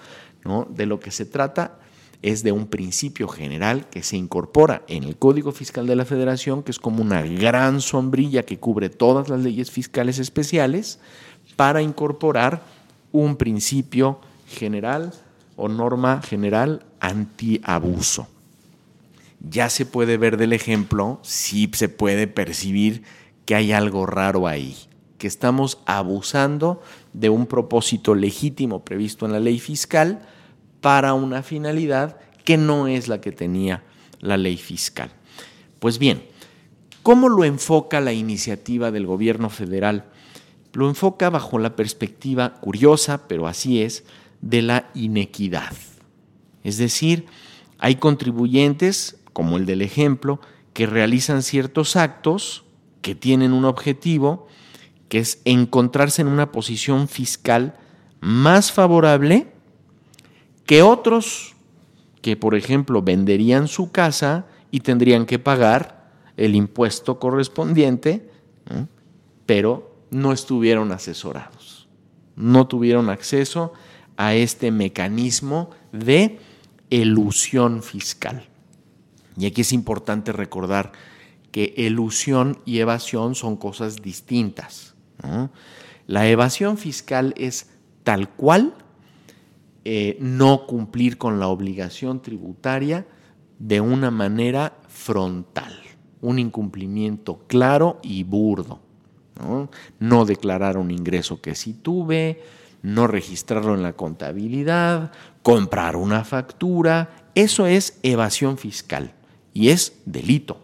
De 0.71 0.87
lo 0.87 1.01
que 1.01 1.11
se 1.11 1.27
trata 1.27 1.79
es 2.23 2.43
de 2.43 2.53
un 2.53 2.67
principio 2.67 3.29
general 3.29 3.89
que 3.89 4.03
se 4.03 4.17
incorpora 4.17 4.83
en 4.89 5.05
el 5.05 5.17
Código 5.17 5.53
Fiscal 5.53 5.87
de 5.87 5.97
la 5.97 6.05
Federación, 6.05 6.63
que 6.63 6.71
es 6.71 6.79
como 6.79 7.03
una 7.03 7.23
gran 7.23 7.81
sombrilla 7.81 8.45
que 8.45 8.59
cubre 8.59 8.91
todas 8.91 9.29
las 9.29 9.41
leyes 9.41 9.71
fiscales 9.71 10.19
especiales, 10.19 10.99
para 11.57 11.83
incorporar 11.83 12.63
un 13.13 13.37
principio 13.37 14.21
general 14.47 15.13
o 15.57 15.69
norma 15.69 16.23
general 16.23 16.85
antiabuso. 17.01 18.27
Ya 19.41 19.71
se 19.71 19.87
puede 19.87 20.17
ver 20.17 20.37
del 20.37 20.53
ejemplo, 20.53 21.19
sí 21.23 21.71
se 21.73 21.89
puede 21.89 22.27
percibir 22.27 23.03
que 23.47 23.55
hay 23.55 23.73
algo 23.73 24.07
raro 24.07 24.47
ahí, 24.47 24.77
que 25.19 25.27
estamos 25.27 25.79
abusando 25.87 26.83
de 27.13 27.31
un 27.31 27.47
propósito 27.47 28.15
legítimo 28.15 28.85
previsto 28.85 29.27
en 29.27 29.33
la 29.33 29.41
ley 29.41 29.59
fiscal 29.59 30.21
para 30.81 31.15
una 31.15 31.43
finalidad 31.43 32.19
que 32.45 32.57
no 32.57 32.87
es 32.87 33.09
la 33.09 33.21
que 33.21 33.33
tenía 33.33 33.83
la 34.21 34.37
ley 34.37 34.57
fiscal. 34.57 35.11
Pues 35.79 35.99
bien, 35.99 36.23
¿cómo 37.03 37.29
lo 37.29 37.45
enfoca 37.45 38.01
la 38.01 38.13
iniciativa 38.13 38.91
del 38.91 39.07
gobierno 39.07 39.49
federal? 39.49 40.05
Lo 40.73 40.89
enfoca 40.89 41.31
bajo 41.31 41.59
la 41.59 41.75
perspectiva 41.75 42.55
curiosa, 42.61 43.27
pero 43.27 43.47
así 43.47 43.83
es, 43.83 44.05
de 44.41 44.63
la 44.63 44.91
inequidad. 44.95 45.73
Es 46.63 46.77
decir, 46.79 47.27
hay 47.79 47.97
contribuyentes, 47.97 49.20
como 49.33 49.57
el 49.57 49.67
del 49.67 49.83
ejemplo, 49.83 50.41
que 50.73 50.87
realizan 50.87 51.43
ciertos 51.43 51.97
actos 51.97 52.65
que 53.03 53.15
tienen 53.15 53.53
un 53.53 53.65
objetivo, 53.65 54.47
que 55.09 55.19
es 55.19 55.41
encontrarse 55.45 56.23
en 56.23 56.29
una 56.29 56.53
posición 56.53 57.09
fiscal 57.09 57.75
más 58.21 58.71
favorable 58.71 59.53
que 60.67 60.83
otros 60.83 61.57
que, 62.23 62.37
por 62.37 62.55
ejemplo, 62.55 63.03
venderían 63.03 63.67
su 63.67 63.91
casa 63.91 64.47
y 64.71 64.81
tendrían 64.81 65.27
que 65.27 65.39
pagar 65.39 66.13
el 66.37 66.55
impuesto 66.55 67.19
correspondiente, 67.19 68.31
pero 69.47 69.97
no 70.11 70.33
estuvieron 70.33 70.93
asesorados, 70.93 71.89
no 72.37 72.67
tuvieron 72.67 73.11
acceso 73.11 73.73
a 74.17 74.35
este 74.35 74.71
mecanismo 74.71 75.71
de 75.93 76.39
elusión 76.91 77.83
fiscal. 77.83 78.50
Y 79.37 79.47
aquí 79.47 79.63
es 79.63 79.73
importante 79.73 80.33
recordar 80.33 80.93
que 81.51 81.75
elusión 81.77 82.59
y 82.65 82.79
evasión 82.79 83.35
son 83.35 83.57
cosas 83.57 84.03
distintas. 84.03 84.95
La 86.07 86.29
evasión 86.29 86.79
fiscal 86.79 87.35
es 87.37 87.71
tal 88.05 88.29
cual 88.31 88.75
eh, 89.85 90.17
no 90.21 90.67
cumplir 90.67 91.19
con 91.19 91.41
la 91.41 91.49
obligación 91.49 92.23
tributaria 92.23 93.07
de 93.59 93.81
una 93.81 94.11
manera 94.11 94.79
frontal, 94.89 95.75
un 96.21 96.39
incumplimiento 96.39 97.45
claro 97.47 98.01
y 98.03 98.23
burdo. 98.25 98.81
¿no? 99.99 100.27
declarar 100.27 100.77
un 100.77 100.91
ingreso 100.91 101.41
que 101.41 101.55
sí 101.55 101.73
tuve, 101.73 102.43
no 102.83 103.07
registrarlo 103.07 103.75
en 103.75 103.83
la 103.83 103.95
contabilidad, 103.95 105.13
comprar 105.43 105.97
una 105.97 106.25
factura, 106.25 107.31
eso 107.35 107.67
es 107.67 107.99
evasión 108.03 108.59
fiscal 108.59 109.15
y 109.53 109.69
es 109.69 110.01
delito. 110.07 110.61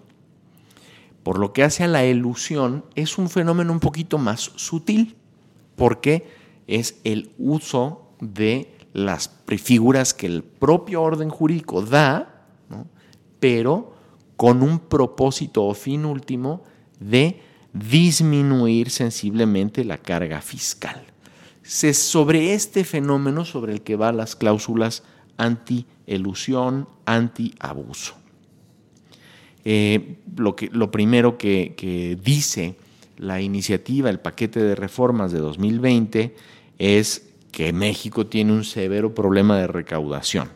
Por 1.23 1.39
lo 1.39 1.53
que 1.53 1.65
hace 1.65 1.85
a 1.85 1.89
la 1.89 2.05
elusión, 2.05 2.85
es 2.95 3.19
un 3.19 3.29
fenómeno 3.29 3.73
un 3.73 3.81
poquito 3.81 4.19
más 4.19 4.53
sutil, 4.57 5.17
porque 5.75 6.29
es 6.67 7.01
el 7.05 7.33
uso 7.39 8.11
de 8.21 8.73
las 8.93 9.31
figuras 9.59 10.15
que 10.15 10.27
el 10.27 10.43
propio 10.43 11.03
orden 11.03 11.29
jurídico 11.29 11.83
da, 11.83 12.47
pero 13.41 13.95
con 14.37 14.63
un 14.63 14.79
propósito 14.79 15.65
o 15.65 15.75
fin 15.75 16.05
último 16.05 16.63
de 17.01 17.41
disminuir 17.73 18.91
sensiblemente 18.91 19.85
la 19.85 19.99
carga 19.99 20.41
fiscal. 20.41 21.05
Es 21.83 21.99
sobre 21.99 22.55
este 22.55 22.85
fenómeno 22.85 23.45
sobre 23.45 23.73
el 23.73 23.83
que 23.83 23.97
van 23.97 24.17
las 24.17 24.37
cláusulas 24.37 25.03
anti-elusión, 25.37 26.89
anti-abuso. 27.05 28.15
Eh, 29.69 30.19
lo, 30.37 30.55
que, 30.55 30.69
lo 30.71 30.93
primero 30.93 31.39
que, 31.39 32.17
dice 32.23 32.77
la 33.19 33.41
iniciativa, 33.41 34.11
el 34.11 34.21
paquete 34.21 34.63
de 34.63 34.77
reformas 34.77 35.33
de 35.33 35.41
2020, 35.41 36.37
es 36.79 37.31
que 37.51 37.73
México 37.73 38.29
tiene 38.29 38.53
un 38.53 38.63
severo 38.63 39.13
problema 39.13 39.59
de 39.59 39.67
recaudación, 39.67 40.51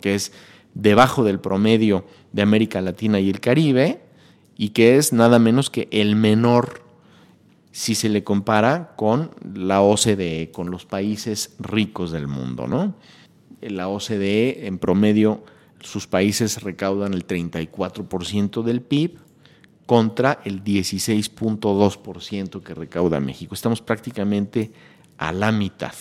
que 0.00 0.14
es 0.14 0.32
debajo 0.72 1.22
del 1.22 1.38
promedio 1.38 2.06
de 2.32 2.40
América 2.40 2.80
Latina 2.80 3.20
y 3.20 3.28
el 3.28 3.40
Caribe 3.40 4.00
y 4.56 4.70
que 4.70 4.96
es 4.96 5.12
nada 5.12 5.38
menos 5.38 5.68
que 5.68 5.88
el 5.90 6.16
menor 6.16 6.82
si 7.72 7.94
se 7.94 8.08
le 8.08 8.24
compara 8.24 8.94
con 8.96 9.32
la 9.54 9.82
OCDE, 9.82 10.50
con 10.50 10.70
los 10.70 10.86
países 10.86 11.56
ricos 11.58 12.10
del 12.10 12.26
mundo. 12.26 12.68
¿no? 12.68 12.94
La 13.60 13.88
OCDE 13.88 14.66
en 14.66 14.78
promedio 14.78 15.44
sus 15.84 16.06
países 16.06 16.62
recaudan 16.62 17.14
el 17.14 17.26
34% 17.26 18.62
del 18.62 18.80
PIB 18.80 19.18
contra 19.86 20.40
el 20.44 20.64
16.2% 20.64 22.62
que 22.62 22.74
recauda 22.74 23.20
México. 23.20 23.54
Estamos 23.54 23.82
prácticamente 23.82 24.72
a 25.18 25.32
la 25.32 25.52
mitad. 25.52 25.94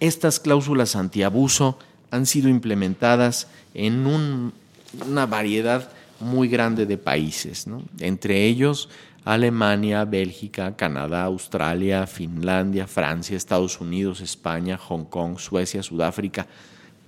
Estas 0.00 0.40
cláusulas 0.40 0.96
antiabuso 0.96 1.78
han 2.10 2.26
sido 2.26 2.48
implementadas 2.48 3.46
en 3.74 4.06
una 4.06 5.26
variedad 5.26 5.92
muy 6.18 6.48
grande 6.48 6.86
de 6.86 6.98
países, 6.98 7.66
entre 8.00 8.44
ellos 8.44 8.88
Alemania, 9.24 10.04
Bélgica, 10.04 10.74
Canadá, 10.76 11.24
Australia, 11.24 12.06
Finlandia, 12.06 12.86
Francia, 12.86 13.36
Estados 13.36 13.80
Unidos, 13.80 14.20
España, 14.20 14.76
Hong 14.76 15.04
Kong, 15.04 15.38
Suecia, 15.38 15.82
Sudáfrica. 15.82 16.46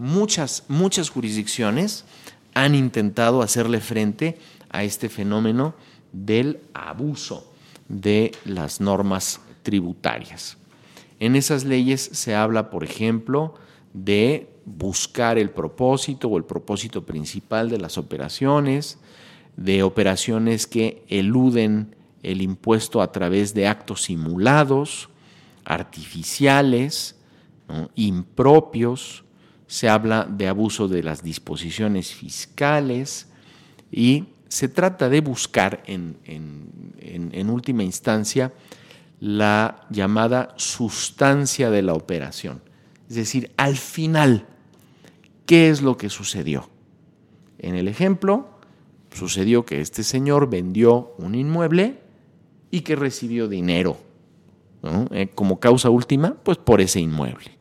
Muchas, 0.02 0.64
muchas 0.66 1.10
jurisdicciones 1.10 2.04
han 2.54 2.74
intentado 2.74 3.40
hacerle 3.40 3.78
frente 3.78 4.36
a 4.68 4.82
este 4.82 5.08
fenómeno 5.08 5.74
del 6.12 6.58
abuso 6.74 7.46
de 7.88 8.32
las 8.44 8.80
normas 8.80 9.40
tributarias. 9.62 10.56
En 11.20 11.36
esas 11.36 11.62
leyes 11.62 12.00
se 12.00 12.34
habla, 12.34 12.68
por 12.68 12.82
ejemplo, 12.82 13.54
de 13.94 14.48
buscar 14.64 15.38
el 15.38 15.50
propósito 15.50 16.26
o 16.26 16.36
el 16.36 16.44
propósito 16.46 17.06
principal 17.06 17.70
de 17.70 17.78
las 17.78 17.96
operaciones, 17.96 18.98
de 19.56 19.84
operaciones 19.84 20.66
que 20.66 21.04
eluden 21.06 21.94
el 22.24 22.42
impuesto 22.42 23.02
a 23.02 23.12
través 23.12 23.54
de 23.54 23.68
actos 23.68 24.02
simulados, 24.02 25.10
artificiales, 25.64 27.14
impropios, 27.94 29.22
se 29.72 29.88
habla 29.88 30.26
de 30.28 30.48
abuso 30.48 30.86
de 30.86 31.02
las 31.02 31.22
disposiciones 31.22 32.12
fiscales 32.12 33.28
y 33.90 34.24
se 34.48 34.68
trata 34.68 35.08
de 35.08 35.22
buscar 35.22 35.82
en, 35.86 36.18
en 36.26 37.48
última 37.48 37.82
instancia 37.82 38.52
la 39.18 39.86
llamada 39.88 40.52
sustancia 40.58 41.70
de 41.70 41.80
la 41.80 41.94
operación. 41.94 42.60
Es 43.08 43.16
decir, 43.16 43.50
al 43.56 43.78
final, 43.78 44.44
¿qué 45.46 45.70
es 45.70 45.80
lo 45.80 45.96
que 45.96 46.10
sucedió? 46.10 46.68
En 47.58 47.74
el 47.74 47.88
ejemplo, 47.88 48.50
sucedió 49.10 49.64
que 49.64 49.80
este 49.80 50.02
señor 50.02 50.50
vendió 50.50 51.14
un 51.16 51.34
inmueble 51.34 51.98
y 52.70 52.82
que 52.82 52.94
recibió 52.94 53.48
dinero 53.48 53.96
eh, 55.12 55.30
como 55.34 55.60
causa 55.60 55.88
última, 55.88 56.34
pues 56.34 56.58
por 56.58 56.82
ese 56.82 57.00
inmueble. 57.00 57.56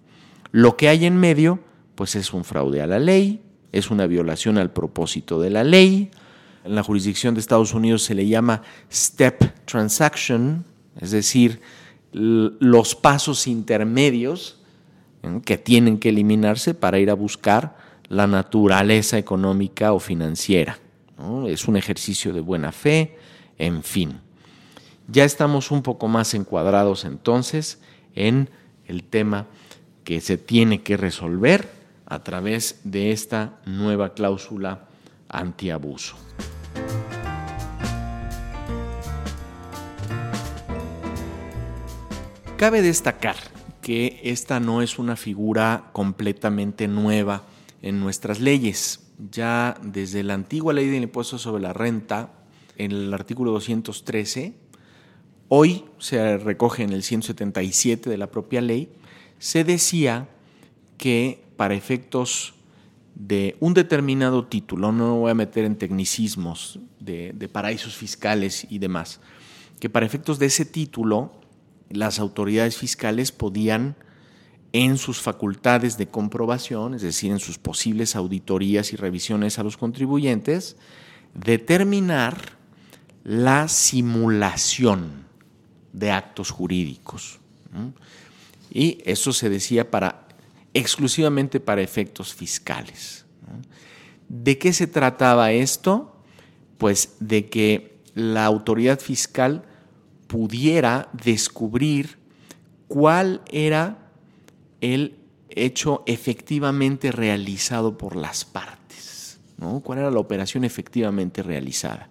Lo 0.51 0.75
que 0.75 0.89
hay 0.89 1.05
en 1.05 1.15
medio, 1.15 1.59
pues 1.95 2.15
es 2.15 2.33
un 2.33 2.43
fraude 2.43 2.81
a 2.81 2.87
la 2.87 2.99
ley, 2.99 3.41
es 3.71 3.91
una 3.91 4.07
violación 4.07 4.57
al 4.57 4.71
propósito 4.71 5.39
de 5.39 5.49
la 5.49 5.63
ley. 5.63 6.11
En 6.63 6.75
la 6.75 6.83
jurisdicción 6.83 7.33
de 7.33 7.39
Estados 7.39 7.73
Unidos 7.73 8.03
se 8.03 8.15
le 8.15 8.27
llama 8.27 8.61
step 8.91 9.65
transaction, 9.65 10.65
es 10.99 11.11
decir, 11.11 11.61
los 12.11 12.95
pasos 12.95 13.47
intermedios 13.47 14.59
que 15.45 15.57
tienen 15.57 15.97
que 15.97 16.09
eliminarse 16.09 16.73
para 16.73 16.99
ir 16.99 17.09
a 17.09 17.15
buscar 17.15 17.77
la 18.09 18.27
naturaleza 18.27 19.17
económica 19.17 19.93
o 19.93 19.99
financiera. 19.99 20.77
Es 21.47 21.67
un 21.67 21.77
ejercicio 21.77 22.33
de 22.33 22.41
buena 22.41 22.71
fe, 22.71 23.17
en 23.57 23.83
fin. 23.83 24.19
Ya 25.07 25.23
estamos 25.23 25.71
un 25.71 25.81
poco 25.81 26.07
más 26.07 26.33
encuadrados 26.33 27.05
entonces 27.05 27.79
en 28.15 28.49
el 28.87 29.03
tema 29.03 29.47
que 30.03 30.19
se 30.19 30.37
tiene 30.37 30.81
que 30.81 30.97
resolver 30.97 31.80
a 32.11 32.21
través 32.23 32.81
de 32.83 33.13
esta 33.13 33.61
nueva 33.65 34.13
cláusula 34.13 34.89
antiabuso. 35.29 36.17
Cabe 42.57 42.81
destacar 42.81 43.37
que 43.81 44.19
esta 44.25 44.59
no 44.59 44.81
es 44.81 44.99
una 44.99 45.15
figura 45.15 45.89
completamente 45.93 46.89
nueva 46.89 47.43
en 47.81 48.01
nuestras 48.01 48.41
leyes. 48.41 49.07
Ya 49.31 49.77
desde 49.81 50.21
la 50.21 50.33
antigua 50.33 50.73
ley 50.73 50.89
del 50.89 51.03
impuesto 51.03 51.37
sobre 51.37 51.63
la 51.63 51.71
renta, 51.71 52.33
en 52.77 52.91
el 52.91 53.13
artículo 53.13 53.51
213, 53.51 54.53
hoy 55.47 55.85
se 55.97 56.37
recoge 56.37 56.83
en 56.83 56.91
el 56.91 57.03
177 57.03 58.09
de 58.09 58.17
la 58.17 58.29
propia 58.29 58.59
ley, 58.59 58.91
se 59.39 59.63
decía 59.63 60.27
que 60.97 61.45
para 61.61 61.75
efectos 61.75 62.55
de 63.13 63.55
un 63.59 63.75
determinado 63.75 64.47
título, 64.47 64.91
no 64.91 65.13
me 65.13 65.19
voy 65.19 65.29
a 65.29 65.35
meter 65.35 65.63
en 65.63 65.75
tecnicismos 65.75 66.79
de, 66.99 67.33
de 67.35 67.47
paraísos 67.47 67.95
fiscales 67.95 68.65
y 68.67 68.79
demás, 68.79 69.19
que 69.79 69.87
para 69.87 70.07
efectos 70.07 70.39
de 70.39 70.47
ese 70.47 70.65
título 70.65 71.39
las 71.91 72.17
autoridades 72.17 72.77
fiscales 72.77 73.31
podían 73.31 73.95
en 74.73 74.97
sus 74.97 75.21
facultades 75.21 75.99
de 75.99 76.07
comprobación, 76.07 76.95
es 76.95 77.03
decir, 77.03 77.29
en 77.29 77.37
sus 77.37 77.59
posibles 77.59 78.15
auditorías 78.15 78.91
y 78.91 78.95
revisiones 78.95 79.59
a 79.59 79.63
los 79.63 79.77
contribuyentes, 79.77 80.77
determinar 81.35 82.57
la 83.23 83.67
simulación 83.67 85.27
de 85.93 86.09
actos 86.09 86.49
jurídicos. 86.49 87.39
Y 88.73 88.97
eso 89.05 89.31
se 89.31 89.47
decía 89.51 89.91
para 89.91 90.30
exclusivamente 90.73 91.59
para 91.59 91.81
efectos 91.81 92.33
fiscales. 92.33 93.25
¿De 94.29 94.57
qué 94.57 94.73
se 94.73 94.87
trataba 94.87 95.51
esto? 95.51 96.15
Pues 96.77 97.15
de 97.19 97.49
que 97.49 97.97
la 98.15 98.45
autoridad 98.45 98.99
fiscal 98.99 99.63
pudiera 100.27 101.09
descubrir 101.11 102.17
cuál 102.87 103.41
era 103.51 104.11
el 104.79 105.17
hecho 105.49 106.03
efectivamente 106.05 107.11
realizado 107.11 107.97
por 107.97 108.15
las 108.15 108.45
partes, 108.45 109.39
¿no? 109.57 109.81
cuál 109.81 109.99
era 109.99 110.11
la 110.11 110.19
operación 110.19 110.63
efectivamente 110.63 111.43
realizada 111.43 112.09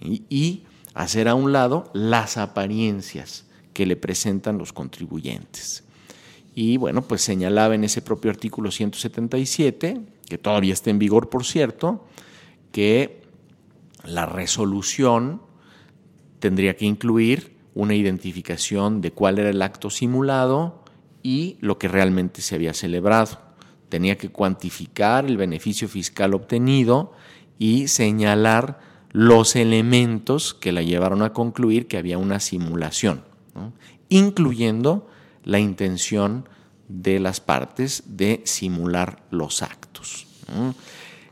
y, 0.00 0.64
hacer 0.94 1.26
a 1.26 1.34
un 1.34 1.52
lado 1.52 1.90
las 1.94 2.36
apariencias 2.36 3.46
que 3.72 3.86
le 3.86 3.96
presentan 3.96 4.58
los 4.58 4.74
contribuyentes. 4.74 5.84
Y 6.54 6.76
bueno, 6.76 7.02
pues 7.02 7.22
señalaba 7.22 7.74
en 7.74 7.84
ese 7.84 8.02
propio 8.02 8.30
artículo 8.30 8.70
177, 8.70 10.00
que 10.28 10.38
todavía 10.38 10.74
está 10.74 10.90
en 10.90 10.98
vigor 10.98 11.28
por 11.28 11.44
cierto, 11.44 12.04
que 12.72 13.22
la 14.04 14.26
resolución 14.26 15.42
tendría 16.40 16.76
que 16.76 16.84
incluir 16.84 17.56
una 17.74 17.94
identificación 17.94 19.00
de 19.00 19.12
cuál 19.12 19.38
era 19.38 19.50
el 19.50 19.62
acto 19.62 19.88
simulado 19.90 20.84
y 21.22 21.56
lo 21.60 21.78
que 21.78 21.88
realmente 21.88 22.42
se 22.42 22.54
había 22.54 22.74
celebrado. 22.74 23.38
Tenía 23.88 24.18
que 24.18 24.30
cuantificar 24.30 25.24
el 25.24 25.36
beneficio 25.36 25.88
fiscal 25.88 26.34
obtenido 26.34 27.12
y 27.58 27.88
señalar 27.88 28.80
los 29.12 29.56
elementos 29.56 30.54
que 30.54 30.72
la 30.72 30.82
llevaron 30.82 31.22
a 31.22 31.32
concluir 31.32 31.86
que 31.86 31.98
había 31.98 32.18
una 32.18 32.40
simulación, 32.40 33.24
incluyendo 34.08 35.08
la 35.44 35.58
intención 35.58 36.48
de 36.88 37.20
las 37.20 37.40
partes 37.40 38.02
de 38.06 38.42
simular 38.44 39.22
los 39.30 39.62
actos. 39.62 40.26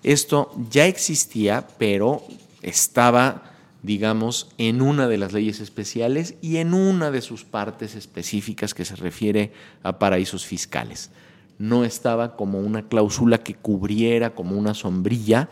Esto 0.03 0.51
ya 0.71 0.87
existía, 0.87 1.67
pero 1.79 2.23
estaba, 2.63 3.53
digamos, 3.83 4.49
en 4.57 4.81
una 4.81 5.09
de 5.09 5.19
las 5.19 5.33
leyes 5.33 5.61
especiales 5.61 6.35
y 6.41 6.57
en 6.57 6.73
una 6.73 7.11
de 7.11 7.21
sus 7.21 7.45
partes 7.45 7.95
específicas 7.95 8.73
que 8.73 8.85
se 8.85 8.97
refiere 8.97 9.53
a 9.83 9.99
paraísos 9.99 10.47
fiscales. 10.47 11.11
No 11.59 11.85
estaba 11.85 12.37
como 12.37 12.61
una 12.61 12.89
cláusula 12.89 13.39
que 13.39 13.55
cubriera 13.55 14.35
como 14.35 14.57
una 14.57 14.73
sombrilla 14.73 15.51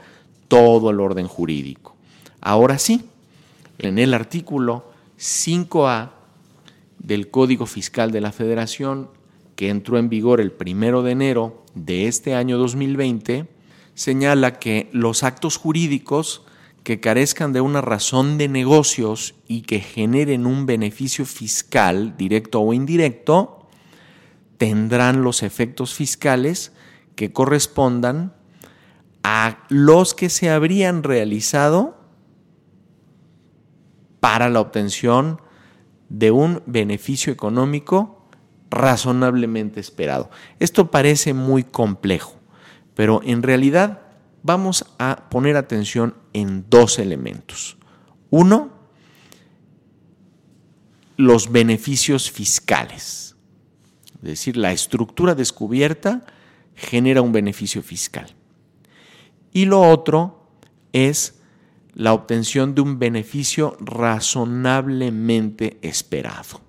todo 0.49 0.90
el 0.90 1.01
orden 1.01 1.29
jurídico. 1.29 1.94
Ahora 2.40 2.79
sí, 2.79 3.05
en 3.79 3.99
el 3.99 4.14
artículo 4.14 4.90
5A 5.18 6.11
del 6.98 7.30
Código 7.30 7.66
Fiscal 7.66 8.11
de 8.11 8.20
la 8.20 8.32
Federación, 8.32 9.11
que 9.56 9.70
entró 9.70 9.98
en 9.98 10.08
vigor 10.08 10.40
el 10.40 10.52
primero 10.52 11.02
de 11.02 11.12
enero 11.12 11.64
de 11.74 12.06
este 12.06 12.34
año 12.34 12.58
2020, 12.58 13.48
señala 13.94 14.58
que 14.58 14.88
los 14.92 15.24
actos 15.24 15.56
jurídicos 15.56 16.42
que 16.84 17.00
carezcan 17.00 17.52
de 17.52 17.61
una 17.61 17.80
razón 17.80 18.38
de 18.38 18.48
negocios 18.48 19.34
y 19.46 19.62
que 19.62 19.80
generen 19.80 20.46
un 20.46 20.64
beneficio 20.64 21.26
fiscal, 21.26 22.16
directo 22.16 22.61
o 22.61 22.72
indirecto, 22.72 23.66
tendrán 24.56 25.22
los 25.22 25.42
efectos 25.42 25.94
fiscales 25.94 26.72
que 27.14 27.32
correspondan 27.32 28.34
a 29.22 29.64
los 29.68 30.14
que 30.14 30.30
se 30.30 30.50
habrían 30.50 31.02
realizado 31.02 31.98
para 34.20 34.48
la 34.48 34.61
obtención 34.61 35.40
de 36.09 36.31
un 36.31 36.62
beneficio 36.66 37.33
económico 37.33 38.27
razonablemente 38.71 39.81
esperado. 39.81 40.31
Esto 40.59 40.90
parece 40.90 41.35
muy 41.35 41.64
complejo, 41.64 42.35
pero 42.94 43.21
en 43.25 43.42
realidad 43.42 44.03
vamos 44.42 44.85
a 44.99 45.29
poner 45.31 45.57
atención 45.57 46.14
en 46.33 46.64
dos 46.68 46.99
elementos. 46.99 47.77
Uno, 48.31 48.71
los 51.16 51.51
beneficios 51.51 52.31
fiscales. 52.31 53.37
Es 54.16 54.23
decir, 54.23 54.57
la 54.57 54.73
estructura 54.73 55.35
descubierta 55.35 56.27
genera 56.75 57.23
un 57.23 57.33
beneficio 57.33 57.83
fiscal. 57.83 58.29
Y 59.53 59.64
lo 59.64 59.81
otro 59.81 60.47
es 60.92 61.38
la 61.94 62.12
obtención 62.12 62.74
de 62.74 62.81
un 62.81 62.98
beneficio 62.98 63.77
razonablemente 63.81 65.79
esperado. 65.83 66.61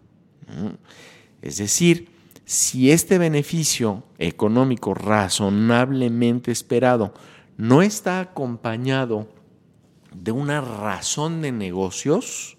Es 1.41 1.57
decir, 1.57 2.09
si 2.45 2.91
este 2.91 3.17
beneficio 3.17 4.03
económico 4.17 4.93
razonablemente 4.93 6.51
esperado 6.51 7.13
no 7.57 7.81
está 7.81 8.19
acompañado 8.19 9.29
de 10.13 10.31
una 10.31 10.61
razón 10.61 11.41
de 11.41 11.51
negocios, 11.51 12.57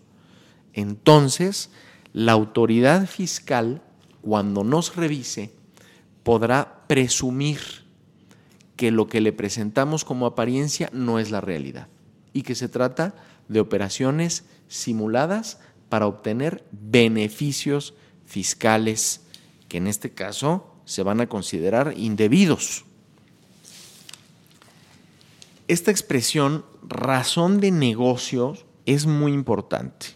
entonces 0.73 1.71
la 2.13 2.33
autoridad 2.33 3.07
fiscal, 3.07 3.83
cuando 4.23 4.63
nos 4.63 4.95
revise, 4.95 5.53
podrá 6.23 6.85
presumir 6.87 7.61
que 8.77 8.91
lo 8.91 9.09
que 9.09 9.21
le 9.21 9.33
presentamos 9.33 10.05
como 10.05 10.27
apariencia 10.27 10.89
no 10.93 11.19
es 11.19 11.31
la 11.31 11.41
realidad 11.41 11.89
y 12.33 12.43
que 12.43 12.55
se 12.55 12.69
trata 12.69 13.15
de 13.49 13.61
operaciones 13.61 14.45
simuladas 14.69 15.59
para 15.89 16.07
obtener 16.07 16.65
beneficios 16.71 17.95
fiscales 18.25 19.23
que 19.69 19.79
en 19.79 19.89
este 19.89 20.11
caso 20.11 20.73
se 20.85 21.03
van 21.03 21.21
a 21.21 21.29
considerar 21.29 21.95
indebidos. 21.97 22.85
Esta 25.69 25.91
expresión 25.91 26.65
razón 26.89 27.61
de 27.61 27.71
negocios 27.71 28.65
es 28.87 29.07
muy 29.07 29.33
importante. 29.33 30.07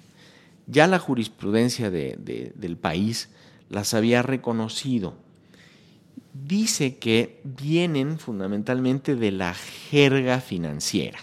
Ya 0.67 0.87
la 0.87 0.99
jurisprudencia 0.99 1.91
del 1.91 2.77
país 2.77 3.29
las 3.69 3.95
había 3.95 4.23
reconocido. 4.23 5.15
Dice 6.33 6.97
que 6.97 7.41
vienen 7.45 8.19
fundamentalmente 8.19 9.15
de 9.15 9.31
la 9.31 9.55
jerga 9.55 10.41
financiera 10.41 11.19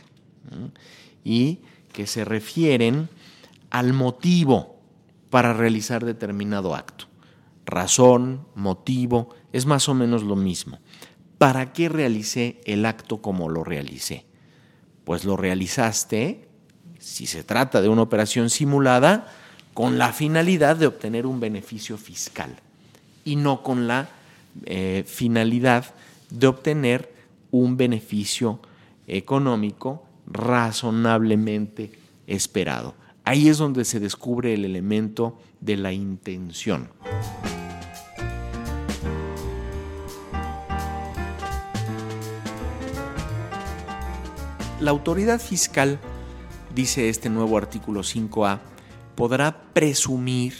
y 1.23 1.59
que 1.93 2.07
se 2.07 2.25
refieren 2.25 3.09
al 3.69 3.93
motivo 3.93 4.79
para 5.29 5.53
realizar 5.53 6.05
determinado 6.05 6.75
acto. 6.75 7.05
Razón, 7.65 8.45
motivo, 8.55 9.29
es 9.53 9.65
más 9.65 9.87
o 9.89 9.93
menos 9.93 10.23
lo 10.23 10.35
mismo. 10.35 10.79
¿Para 11.37 11.73
qué 11.73 11.89
realicé 11.89 12.61
el 12.65 12.85
acto 12.85 13.21
como 13.21 13.49
lo 13.49 13.63
realicé? 13.63 14.25
Pues 15.05 15.25
lo 15.25 15.37
realizaste, 15.37 16.47
si 16.99 17.25
se 17.25 17.43
trata 17.43 17.81
de 17.81 17.89
una 17.89 18.03
operación 18.03 18.49
simulada, 18.49 19.27
con 19.73 19.97
la 19.97 20.11
finalidad 20.11 20.75
de 20.75 20.87
obtener 20.87 21.25
un 21.25 21.39
beneficio 21.39 21.97
fiscal 21.97 22.57
y 23.23 23.37
no 23.37 23.63
con 23.63 23.87
la 23.87 24.09
eh, 24.65 25.03
finalidad 25.07 25.85
de 26.29 26.47
obtener 26.47 27.13
un 27.51 27.77
beneficio 27.77 28.59
económico 29.07 30.03
razonablemente 30.31 31.91
esperado. 32.27 32.95
Ahí 33.23 33.49
es 33.49 33.57
donde 33.57 33.85
se 33.85 33.99
descubre 33.99 34.53
el 34.53 34.65
elemento 34.65 35.37
de 35.59 35.77
la 35.77 35.93
intención. 35.93 36.89
La 44.79 44.89
autoridad 44.89 45.39
fiscal, 45.39 45.99
dice 46.73 47.09
este 47.09 47.29
nuevo 47.29 47.55
artículo 47.55 48.01
5A, 48.01 48.59
podrá 49.15 49.71
presumir, 49.73 50.55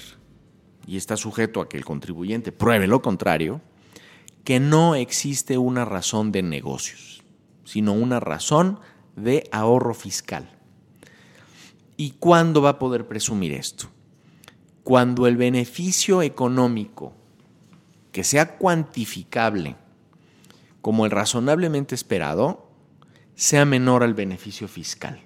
y 0.86 0.98
está 0.98 1.18
sujeto 1.18 1.60
a 1.60 1.68
que 1.68 1.78
el 1.78 1.86
contribuyente 1.86 2.52
pruebe 2.52 2.86
lo 2.86 3.02
contrario, 3.02 3.62
que 4.44 4.60
no 4.60 4.94
existe 4.94 5.58
una 5.58 5.86
razón 5.86 6.32
de 6.32 6.44
negocios, 6.44 7.24
sino 7.64 7.94
una 7.94 8.20
razón 8.20 8.80
de 9.16 9.48
ahorro 9.52 9.94
fiscal. 9.94 10.50
¿Y 11.98 12.12
cuándo 12.12 12.62
va 12.62 12.70
a 12.70 12.80
poder 12.80 13.08
presumir 13.08 13.54
esto? 13.54 13.88
Cuando 14.84 15.28
el 15.28 15.38
beneficio 15.38 16.22
económico 16.22 17.14
que 18.12 18.24
sea 18.24 18.58
cuantificable 18.58 19.76
como 20.82 21.06
el 21.06 21.12
razonablemente 21.12 21.96
esperado 21.96 22.68
sea 23.36 23.66
menor 23.66 24.04
al 24.04 24.14
beneficio 24.14 24.68
fiscal. 24.68 25.22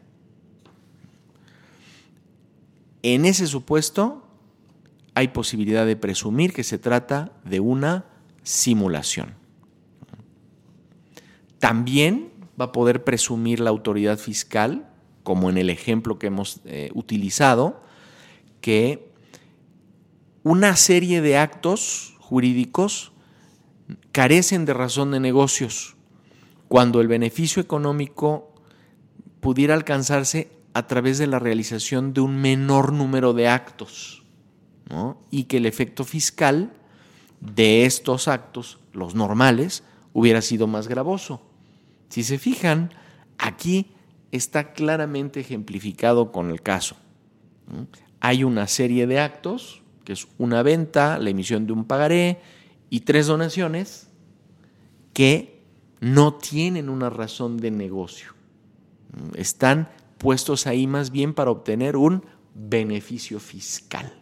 En 3.02 3.26
ese 3.26 3.48
supuesto 3.48 4.28
hay 5.14 5.30
posibilidad 5.30 5.86
de 5.86 5.96
presumir 5.96 6.54
que 6.54 6.64
se 6.64 6.78
trata 6.78 7.32
de 7.46 7.60
una 7.60 8.06
simulación. 8.44 9.36
También 11.60 12.32
va 12.60 12.66
a 12.66 12.72
poder 12.72 13.04
presumir 13.04 13.60
la 13.60 13.70
autoridad 13.70 14.18
fiscal, 14.18 14.90
como 15.24 15.50
en 15.50 15.58
el 15.58 15.70
ejemplo 15.70 16.20
que 16.20 16.28
hemos 16.28 16.62
eh, 16.66 16.92
utilizado, 16.94 17.84
que 18.62 19.12
una 20.44 20.76
serie 20.76 21.22
de 21.22 21.38
actos 21.38 22.16
jurídicos 22.20 23.12
carecen 24.12 24.66
de 24.66 24.74
razón 24.74 25.12
de 25.12 25.20
negocios 25.20 25.96
cuando 26.68 27.02
el 27.02 27.08
beneficio 27.08 27.62
económico 27.62 28.54
pudiera 29.40 29.76
alcanzarse 29.76 30.52
a 30.74 30.88
través 30.88 31.18
de 31.18 31.28
la 31.28 31.40
realización 31.40 32.14
de 32.14 32.22
un 32.22 32.42
menor 32.42 32.92
número 32.92 33.34
de 33.34 33.48
actos 33.48 34.24
y 35.32 35.46
que 35.46 35.58
el 35.58 35.66
efecto 35.66 36.04
fiscal 36.04 36.74
de 37.40 37.86
estos 37.86 38.28
actos, 38.28 38.80
los 38.94 39.16
normales, 39.16 39.84
hubiera 40.14 40.42
sido 40.42 40.68
más 40.68 40.88
gravoso. 40.88 41.42
Si 42.16 42.24
se 42.24 42.40
fijan, 42.40 42.92
aquí 43.38 43.92
está 44.32 44.72
claramente 44.72 45.42
ejemplificado 45.42 46.32
con 46.32 46.50
el 46.50 46.62
caso. 46.62 46.96
Hay 48.22 48.46
una 48.46 48.68
serie 48.68 49.06
de 49.06 49.20
actos 49.20 49.82
que 50.06 50.14
es 50.14 50.26
una 50.38 50.64
venta, 50.64 51.20
la 51.20 51.32
emisión 51.32 51.68
de 51.68 51.74
un 51.74 51.84
pagaré 51.84 52.40
y 52.90 53.02
tres 53.02 53.28
donaciones 53.28 54.08
que 55.12 55.62
no 56.00 56.36
tienen 56.36 56.88
una 56.88 57.10
razón 57.10 57.58
de 57.58 57.72
negocio. 57.72 58.32
Están 59.34 59.90
puestos 60.18 60.68
ahí 60.68 60.88
más 60.88 61.12
bien 61.12 61.34
para 61.34 61.52
obtener 61.52 61.98
un 61.98 62.24
beneficio 62.54 63.42
fiscal. 63.42 64.18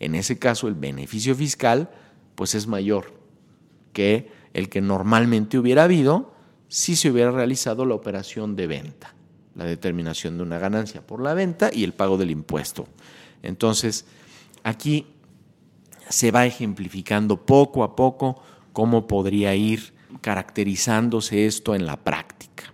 En 0.00 0.16
ese 0.16 0.40
caso, 0.40 0.66
el 0.66 0.74
beneficio 0.74 1.36
fiscal 1.36 1.90
pues 2.34 2.56
es 2.56 2.66
mayor 2.66 3.14
que 3.92 4.32
el 4.52 4.68
que 4.68 4.80
normalmente 4.80 5.60
hubiera 5.60 5.84
habido 5.84 6.34
si 6.68 6.96
se 6.96 7.10
hubiera 7.10 7.30
realizado 7.30 7.84
la 7.84 7.94
operación 7.94 8.56
de 8.56 8.66
venta, 8.66 9.14
la 9.54 9.64
determinación 9.64 10.36
de 10.36 10.42
una 10.42 10.58
ganancia 10.58 11.06
por 11.06 11.22
la 11.22 11.34
venta 11.34 11.70
y 11.72 11.84
el 11.84 11.94
pago 11.94 12.16
del 12.16 12.30
impuesto. 12.30 12.86
Entonces, 13.42 14.06
Aquí 14.66 15.06
se 16.08 16.32
va 16.32 16.44
ejemplificando 16.44 17.46
poco 17.46 17.84
a 17.84 17.94
poco 17.94 18.42
cómo 18.72 19.06
podría 19.06 19.54
ir 19.54 19.94
caracterizándose 20.20 21.46
esto 21.46 21.76
en 21.76 21.86
la 21.86 22.02
práctica. 22.02 22.64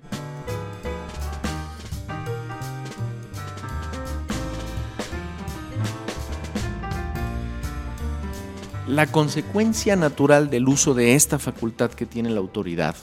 La 8.88 9.07
consecuencia 9.09 9.94
natural 9.94 10.48
del 10.48 10.66
uso 10.66 10.94
de 10.94 11.14
esta 11.14 11.38
facultad 11.38 11.90
que 11.90 12.07
tiene 12.07 12.31
la 12.31 12.40
autoridad 12.40 12.96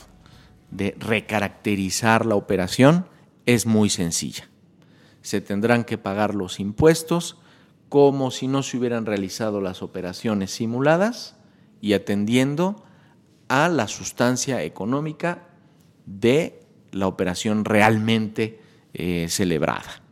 de 0.70 0.96
recaracterizar 0.98 2.26
la 2.26 2.36
operación 2.36 3.06
es 3.46 3.66
muy 3.66 3.90
sencilla. 3.90 4.48
Se 5.22 5.40
tendrán 5.40 5.84
que 5.84 5.98
pagar 5.98 6.34
los 6.34 6.60
impuestos 6.60 7.38
como 7.88 8.30
si 8.30 8.46
no 8.46 8.62
se 8.62 8.76
hubieran 8.76 9.04
realizado 9.04 9.60
las 9.60 9.82
operaciones 9.82 10.52
simuladas 10.52 11.36
y 11.80 11.92
atendiendo 11.92 12.84
a 13.48 13.68
la 13.68 13.88
sustancia 13.88 14.62
económica 14.62 15.48
de 16.06 16.60
la 16.92 17.08
operación 17.08 17.64
realmente 17.64 18.60
eh, 18.94 19.26
celebrada. 19.28 20.02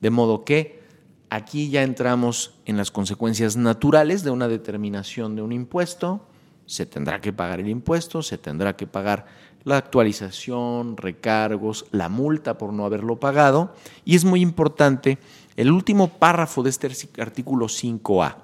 De 0.00 0.10
modo 0.10 0.44
que 0.44 0.82
aquí 1.30 1.70
ya 1.70 1.82
entramos 1.82 2.58
en 2.66 2.76
las 2.76 2.90
consecuencias 2.90 3.56
naturales 3.56 4.22
de 4.22 4.30
una 4.30 4.48
determinación 4.48 5.36
de 5.36 5.42
un 5.42 5.52
impuesto, 5.52 6.28
se 6.66 6.84
tendrá 6.84 7.20
que 7.20 7.32
pagar 7.32 7.60
el 7.60 7.68
impuesto, 7.68 8.22
se 8.22 8.38
tendrá 8.38 8.76
que 8.76 8.86
pagar 8.86 9.26
la 9.66 9.78
actualización, 9.78 10.96
recargos, 10.96 11.86
la 11.90 12.08
multa 12.08 12.56
por 12.56 12.72
no 12.72 12.86
haberlo 12.86 13.18
pagado, 13.18 13.74
y 14.04 14.14
es 14.14 14.24
muy 14.24 14.40
importante 14.40 15.18
el 15.56 15.72
último 15.72 16.06
párrafo 16.08 16.62
de 16.62 16.70
este 16.70 16.88
artículo 17.20 17.66
5A, 17.66 18.36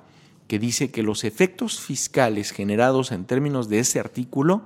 que 0.49 0.59
dice 0.59 0.91
que 0.91 1.05
los 1.05 1.23
efectos 1.23 1.79
fiscales 1.79 2.51
generados 2.51 3.13
en 3.13 3.25
términos 3.25 3.69
de 3.69 3.79
ese 3.79 4.01
artículo 4.01 4.65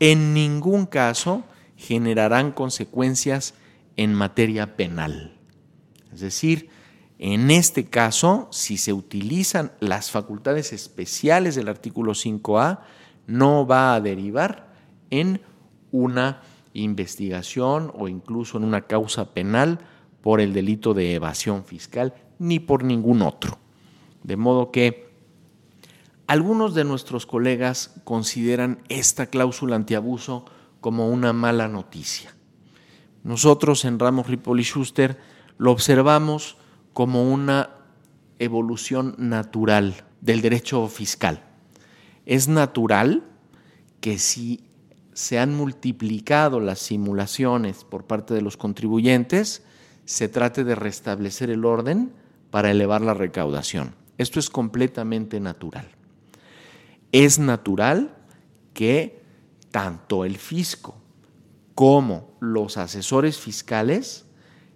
en 0.00 0.32
ningún 0.32 0.86
caso 0.86 1.44
generarán 1.76 2.52
consecuencias 2.52 3.52
en 3.98 4.14
materia 4.14 4.76
penal. 4.76 5.36
Es 6.10 6.20
decir, 6.20 6.70
en 7.18 7.50
este 7.50 7.84
caso, 7.84 8.48
si 8.50 8.78
se 8.78 8.94
utilizan 8.94 9.72
las 9.78 10.10
facultades 10.10 10.72
especiales 10.72 11.54
del 11.54 11.68
artículo 11.68 12.12
5A, 12.12 12.78
no 13.26 13.66
va 13.66 13.94
a 13.94 14.00
derivar 14.00 14.72
en 15.10 15.42
una 15.92 16.40
investigación 16.74 17.92
o 17.94 18.08
incluso 18.08 18.58
en 18.58 18.64
una 18.64 18.82
causa 18.82 19.32
penal 19.32 19.78
por 20.20 20.40
el 20.40 20.52
delito 20.52 20.94
de 20.94 21.14
evasión 21.14 21.64
fiscal 21.64 22.14
ni 22.38 22.58
por 22.58 22.82
ningún 22.82 23.22
otro. 23.22 23.58
De 24.24 24.36
modo 24.36 24.70
que 24.72 25.12
algunos 26.26 26.74
de 26.74 26.84
nuestros 26.84 27.26
colegas 27.26 28.00
consideran 28.04 28.82
esta 28.88 29.26
cláusula 29.26 29.76
antiabuso 29.76 30.46
como 30.80 31.08
una 31.10 31.32
mala 31.32 31.68
noticia. 31.68 32.34
Nosotros 33.22 33.84
en 33.84 33.98
Ramos 33.98 34.28
Ripoli 34.28 34.64
Schuster 34.64 35.18
lo 35.58 35.70
observamos 35.70 36.56
como 36.92 37.30
una 37.30 37.70
evolución 38.38 39.14
natural 39.18 40.04
del 40.20 40.40
derecho 40.40 40.88
fiscal. 40.88 41.44
Es 42.26 42.48
natural 42.48 43.24
que 44.00 44.18
si 44.18 44.64
se 45.12 45.38
han 45.38 45.54
multiplicado 45.54 46.60
las 46.60 46.78
simulaciones 46.78 47.84
por 47.84 48.04
parte 48.04 48.34
de 48.34 48.42
los 48.42 48.56
contribuyentes, 48.56 49.62
se 50.04 50.28
trate 50.28 50.64
de 50.64 50.74
restablecer 50.74 51.50
el 51.50 51.64
orden 51.64 52.12
para 52.50 52.70
elevar 52.70 53.02
la 53.02 53.14
recaudación. 53.14 53.94
Esto 54.18 54.40
es 54.40 54.50
completamente 54.50 55.40
natural. 55.40 55.88
Es 57.12 57.38
natural 57.38 58.16
que 58.74 59.22
tanto 59.70 60.24
el 60.24 60.36
fisco 60.38 60.96
como 61.74 62.36
los 62.40 62.76
asesores 62.76 63.38
fiscales 63.38 64.26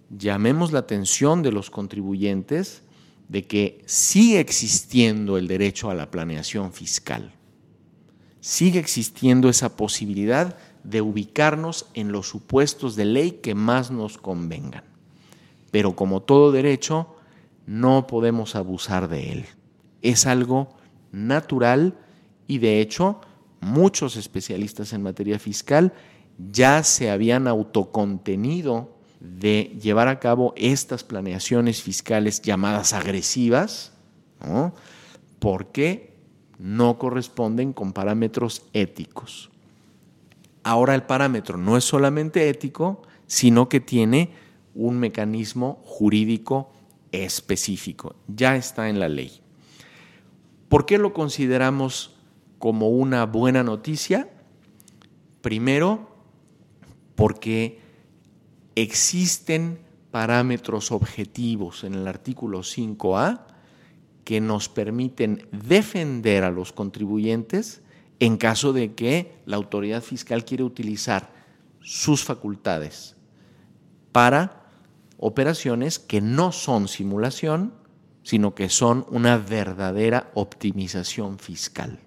llamemos 0.09 0.71
la 0.71 0.79
atención 0.79 1.43
de 1.43 1.51
los 1.51 1.69
contribuyentes 1.69 2.83
de 3.27 3.45
que 3.45 3.83
sigue 3.85 4.39
existiendo 4.39 5.37
el 5.37 5.47
derecho 5.47 5.89
a 5.89 5.95
la 5.95 6.09
planeación 6.09 6.73
fiscal. 6.73 7.36
Sigue 8.47 8.79
existiendo 8.79 9.49
esa 9.49 9.75
posibilidad 9.75 10.57
de 10.85 11.01
ubicarnos 11.01 11.87
en 11.95 12.13
los 12.13 12.29
supuestos 12.29 12.95
de 12.95 13.03
ley 13.03 13.31
que 13.43 13.55
más 13.55 13.91
nos 13.91 14.17
convengan. 14.17 14.85
Pero 15.69 15.97
como 15.97 16.21
todo 16.21 16.53
derecho, 16.53 17.13
no 17.65 18.07
podemos 18.07 18.55
abusar 18.55 19.09
de 19.09 19.33
él. 19.33 19.45
Es 20.01 20.25
algo 20.25 20.69
natural 21.11 21.97
y 22.47 22.59
de 22.59 22.79
hecho 22.79 23.19
muchos 23.59 24.15
especialistas 24.15 24.93
en 24.93 25.03
materia 25.03 25.39
fiscal 25.39 25.91
ya 26.37 26.83
se 26.83 27.09
habían 27.09 27.49
autocontenido 27.49 28.95
de 29.19 29.77
llevar 29.81 30.07
a 30.07 30.21
cabo 30.21 30.53
estas 30.55 31.03
planeaciones 31.03 31.81
fiscales 31.81 32.41
llamadas 32.41 32.93
agresivas, 32.93 33.91
porque 35.39 36.16
no 36.59 36.97
corresponden 36.97 37.73
con 37.73 37.93
parámetros 37.93 38.63
éticos. 38.73 39.49
Ahora 40.63 40.95
el 40.95 41.03
parámetro 41.03 41.57
no 41.57 41.77
es 41.77 41.83
solamente 41.83 42.49
ético, 42.49 43.03
sino 43.25 43.69
que 43.69 43.79
tiene 43.79 44.31
un 44.75 44.99
mecanismo 44.99 45.81
jurídico 45.85 46.71
específico. 47.11 48.15
Ya 48.27 48.55
está 48.55 48.89
en 48.89 48.99
la 48.99 49.09
ley. 49.09 49.41
¿Por 50.69 50.85
qué 50.85 50.97
lo 50.97 51.13
consideramos 51.13 52.15
como 52.59 52.89
una 52.89 53.25
buena 53.25 53.63
noticia? 53.63 54.29
Primero, 55.41 56.09
porque 57.15 57.79
existen 58.75 59.79
parámetros 60.11 60.91
objetivos 60.91 61.83
en 61.83 61.93
el 61.93 62.07
artículo 62.07 62.59
5A 62.59 63.41
que 64.27 64.41
nos 64.41 64.67
permiten 64.67 65.47
defender 65.53 66.43
a 66.43 66.51
los 66.51 66.73
contribuyentes 66.73 67.81
en 68.19 68.35
caso 68.35 68.73
de 68.73 68.93
que 68.93 69.37
la 69.45 69.55
autoridad 69.55 70.03
fiscal 70.03 70.43
quiere 70.43 70.65
utilizar 70.65 71.31
sus 71.79 72.25
facultades 72.25 73.15
para 74.11 74.65
operaciones 75.17 75.97
que 75.97 76.19
no 76.19 76.51
son 76.51 76.89
simulación, 76.89 77.71
sino 78.21 78.53
que 78.53 78.67
son 78.67 79.05
una 79.11 79.37
verdadera 79.37 80.29
optimización 80.33 81.39
fiscal. 81.39 81.97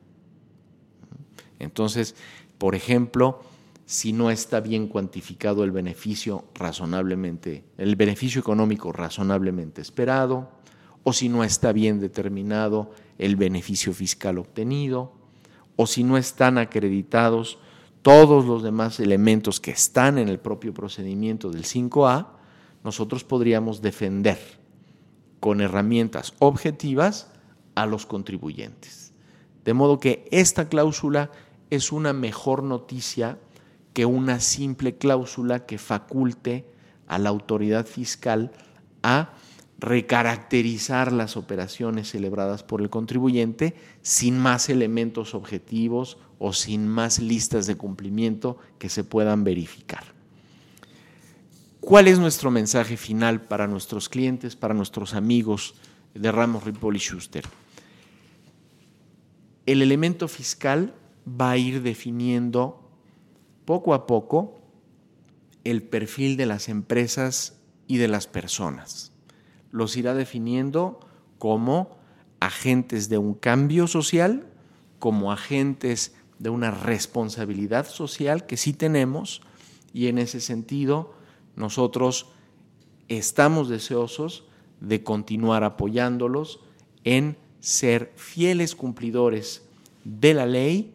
Entonces, 1.59 2.15
por 2.59 2.75
ejemplo, 2.75 3.41
si 3.87 4.13
no 4.13 4.31
está 4.31 4.61
bien 4.61 4.89
cuantificado 4.89 5.65
el 5.65 5.71
beneficio 5.71 6.45
razonablemente, 6.55 7.65
el 7.79 7.97
beneficio 7.97 8.43
económico 8.43 8.93
razonablemente 8.93 9.81
esperado, 9.81 10.60
o 11.03 11.13
si 11.13 11.29
no 11.29 11.45
está 11.45 11.73
bien 11.73 12.01
determinado 12.01 12.91
el 13.19 13.37
beneficio 13.37 13.93
fiscal 13.93 14.39
obtenido, 14.39 15.13
o 15.77 15.87
si 15.87 16.05
no 16.05 16.17
están 16.17 16.59
acreditados 16.59 17.59
todos 18.03 18.45
los 18.45 18.63
demás 18.63 19.01
elementos 19.01 19.61
que 19.61 19.71
están 19.71 20.19
en 20.19 20.29
el 20.29 20.39
propio 20.39 20.73
procedimiento 20.73 21.51
del 21.51 21.65
5A, 21.65 22.29
nosotros 22.83 23.25
podríamos 23.25 23.83
defender 23.83 24.39
con 25.39 25.61
herramientas 25.61 26.35
objetivas 26.39 27.31
a 27.75 27.87
los 27.87 28.07
contribuyentes. 28.07 29.13
De 29.65 29.75
modo 29.75 30.01
que 30.01 30.27
esta 30.31 30.69
cláusula 30.69 31.31
es 31.71 31.93
una 31.93 32.13
mejor 32.13 32.63
noticia 32.63 33.39
que 33.93 34.07
una 34.07 34.41
simple 34.41 34.97
cláusula 34.97 35.67
que 35.67 35.79
faculte 35.79 36.67
a 37.07 37.19
la 37.19 37.29
autoridad 37.29 37.87
fiscal 37.87 38.53
a 39.03 39.33
recaracterizar 39.81 41.11
las 41.11 41.38
operaciones 41.38 42.11
celebradas 42.11 42.62
por 42.62 42.83
el 42.83 42.90
contribuyente 42.90 43.75
sin 44.03 44.38
más 44.38 44.69
elementos 44.69 45.35
objetivos 45.35 46.19
o 46.38 46.53
sin 46.53 46.87
más 46.87 47.19
listas 47.19 47.66
de 47.66 47.77
cumplimiento 47.77 48.59
que 48.79 48.90
se 48.90 49.05
puedan 49.05 49.43
verificar. 49.43 50.05
¿Cuál 51.81 52.09
es 52.09 52.19
nuestro 52.19 52.51
mensaje 52.51 52.99
final 52.99 53.40
para 53.40 53.66
nuestros 53.66 54.11
clientes, 54.11 54.55
para 54.55 54.75
nuestros 54.75 55.14
amigos 55.14 55.75
de 56.14 56.31
Ramos 56.31 56.64
Ripoll 56.64 56.97
y 56.97 57.01
Schuster? 57.01 57.45
El 59.64 59.81
elemento 59.81 60.29
fiscal 60.29 60.93
va 61.27 61.53
a 61.53 61.57
ir 61.57 61.83
definiendo 61.83 62.87
poco 63.64 63.95
a 63.95 64.07
poco 64.07 64.61
el 65.64 65.83
perfil 65.83 66.37
de 66.37 66.45
las 66.45 66.69
empresas 66.69 67.57
y 67.87 67.97
de 67.97 68.09
las 68.09 68.27
personas 68.27 69.10
los 69.71 69.97
irá 69.97 70.15
definiendo 70.15 71.01
como 71.39 71.99
agentes 72.41 73.09
de 73.09 73.19
un 73.19 73.35
cambio 73.35 73.87
social, 73.87 74.47
como 74.99 75.33
agentes 75.33 76.15
de 76.39 76.51
una 76.51 76.71
responsabilidad 76.71 77.87
social 77.87 78.47
que 78.47 78.57
sí 78.57 78.73
tenemos 78.73 79.43
y 79.93 80.07
en 80.07 80.19
ese 80.19 80.41
sentido 80.41 81.13
nosotros 81.55 82.29
estamos 83.09 83.69
deseosos 83.69 84.45
de 84.81 85.03
continuar 85.03 85.65
apoyándolos 85.65 86.61
en 87.05 87.37
ser 87.61 88.13
fieles 88.17 88.75
cumplidores 88.75 89.63
de 90.05 90.33
la 90.33 90.47
ley 90.47 90.95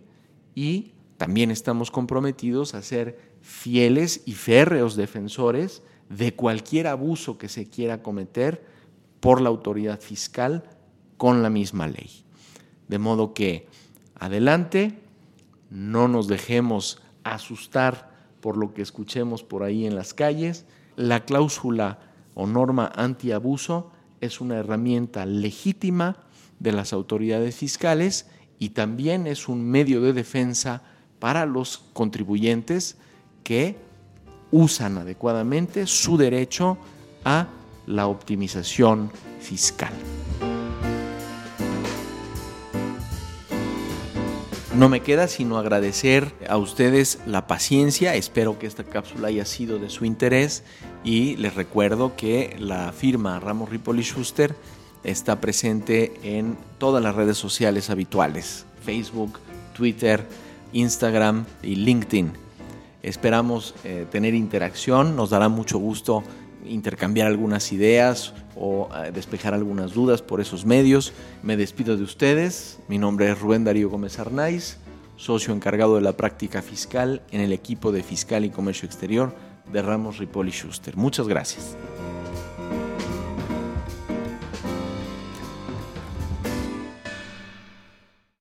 y 0.55 0.93
también 1.17 1.51
estamos 1.51 1.91
comprometidos 1.91 2.73
a 2.73 2.81
ser 2.81 3.19
fieles 3.41 4.23
y 4.25 4.33
férreos 4.33 4.95
defensores 4.95 5.83
de 6.09 6.35
cualquier 6.35 6.87
abuso 6.87 7.37
que 7.37 7.49
se 7.49 7.69
quiera 7.69 8.03
cometer 8.03 8.65
por 9.19 9.41
la 9.41 9.49
autoridad 9.49 9.99
fiscal 9.99 10.63
con 11.17 11.41
la 11.41 11.49
misma 11.49 11.87
ley. 11.87 12.23
De 12.87 12.99
modo 12.99 13.33
que 13.33 13.67
adelante, 14.19 14.99
no 15.69 16.07
nos 16.07 16.27
dejemos 16.27 17.01
asustar 17.23 18.13
por 18.39 18.57
lo 18.57 18.73
que 18.73 18.81
escuchemos 18.81 19.43
por 19.43 19.63
ahí 19.63 19.85
en 19.85 19.95
las 19.95 20.13
calles. 20.13 20.65
La 20.95 21.25
cláusula 21.25 21.99
o 22.35 22.45
norma 22.47 22.91
antiabuso 22.95 23.91
es 24.21 24.39
una 24.41 24.57
herramienta 24.57 25.25
legítima 25.25 26.17
de 26.59 26.71
las 26.71 26.93
autoridades 26.93 27.55
fiscales 27.55 28.29
y 28.59 28.69
también 28.69 29.27
es 29.27 29.49
un 29.49 29.63
medio 29.65 30.01
de 30.01 30.13
defensa 30.13 30.83
para 31.19 31.45
los 31.45 31.79
contribuyentes 31.93 32.97
que 33.43 33.77
usan 34.55 34.97
adecuadamente 34.97 35.85
su 35.85 36.15
derecho 36.15 36.77
a 37.25 37.47
la 37.87 38.07
optimización 38.07 39.11
fiscal. 39.41 39.91
No 44.77 44.87
me 44.87 45.01
queda 45.01 45.27
sino 45.27 45.57
agradecer 45.57 46.33
a 46.47 46.55
ustedes 46.55 47.19
la 47.25 47.47
paciencia, 47.47 48.15
espero 48.15 48.57
que 48.57 48.67
esta 48.67 48.85
cápsula 48.85 49.27
haya 49.27 49.43
sido 49.43 49.77
de 49.77 49.89
su 49.89 50.05
interés 50.05 50.63
y 51.03 51.35
les 51.35 51.55
recuerdo 51.55 52.15
que 52.15 52.55
la 52.57 52.93
firma 52.93 53.41
Ramos 53.41 53.69
Ripoli 53.69 54.03
Schuster 54.03 54.55
está 55.03 55.41
presente 55.41 56.13
en 56.23 56.57
todas 56.77 57.03
las 57.03 57.15
redes 57.15 57.37
sociales 57.37 57.89
habituales, 57.89 58.65
Facebook, 58.85 59.39
Twitter, 59.73 60.25
Instagram 60.71 61.45
y 61.61 61.75
LinkedIn. 61.75 62.44
Esperamos 63.05 63.75
eh, 63.83 64.07
tener 64.09 64.33
interacción, 64.33 65.15
nos 65.15 65.29
dará 65.29 65.47
mucho 65.47 65.77
gusto 65.77 66.23
intercambiar 66.65 67.27
algunas 67.27 67.71
ideas 67.71 68.33
o 68.55 68.89
eh, 68.95 69.11
despejar 69.13 69.53
algunas 69.53 69.93
dudas 69.93 70.23
por 70.23 70.41
esos 70.41 70.65
medios. 70.65 71.13
Me 71.43 71.55
despido 71.55 71.97
de 71.97 72.03
ustedes. 72.03 72.79
Mi 72.87 72.97
nombre 72.97 73.29
es 73.29 73.39
Rubén 73.39 73.63
Darío 73.63 73.91
Gómez 73.91 74.17
Arnaiz, 74.17 74.77
socio 75.17 75.53
encargado 75.53 75.97
de 75.97 76.01
la 76.01 76.13
práctica 76.13 76.63
fiscal 76.63 77.21
en 77.29 77.41
el 77.41 77.53
equipo 77.53 77.91
de 77.91 78.01
Fiscal 78.01 78.43
y 78.43 78.49
Comercio 78.49 78.87
Exterior 78.87 79.35
de 79.71 79.83
Ramos 79.83 80.17
Ripoli 80.17 80.49
Schuster. 80.49 80.97
Muchas 80.97 81.27
gracias. 81.27 81.77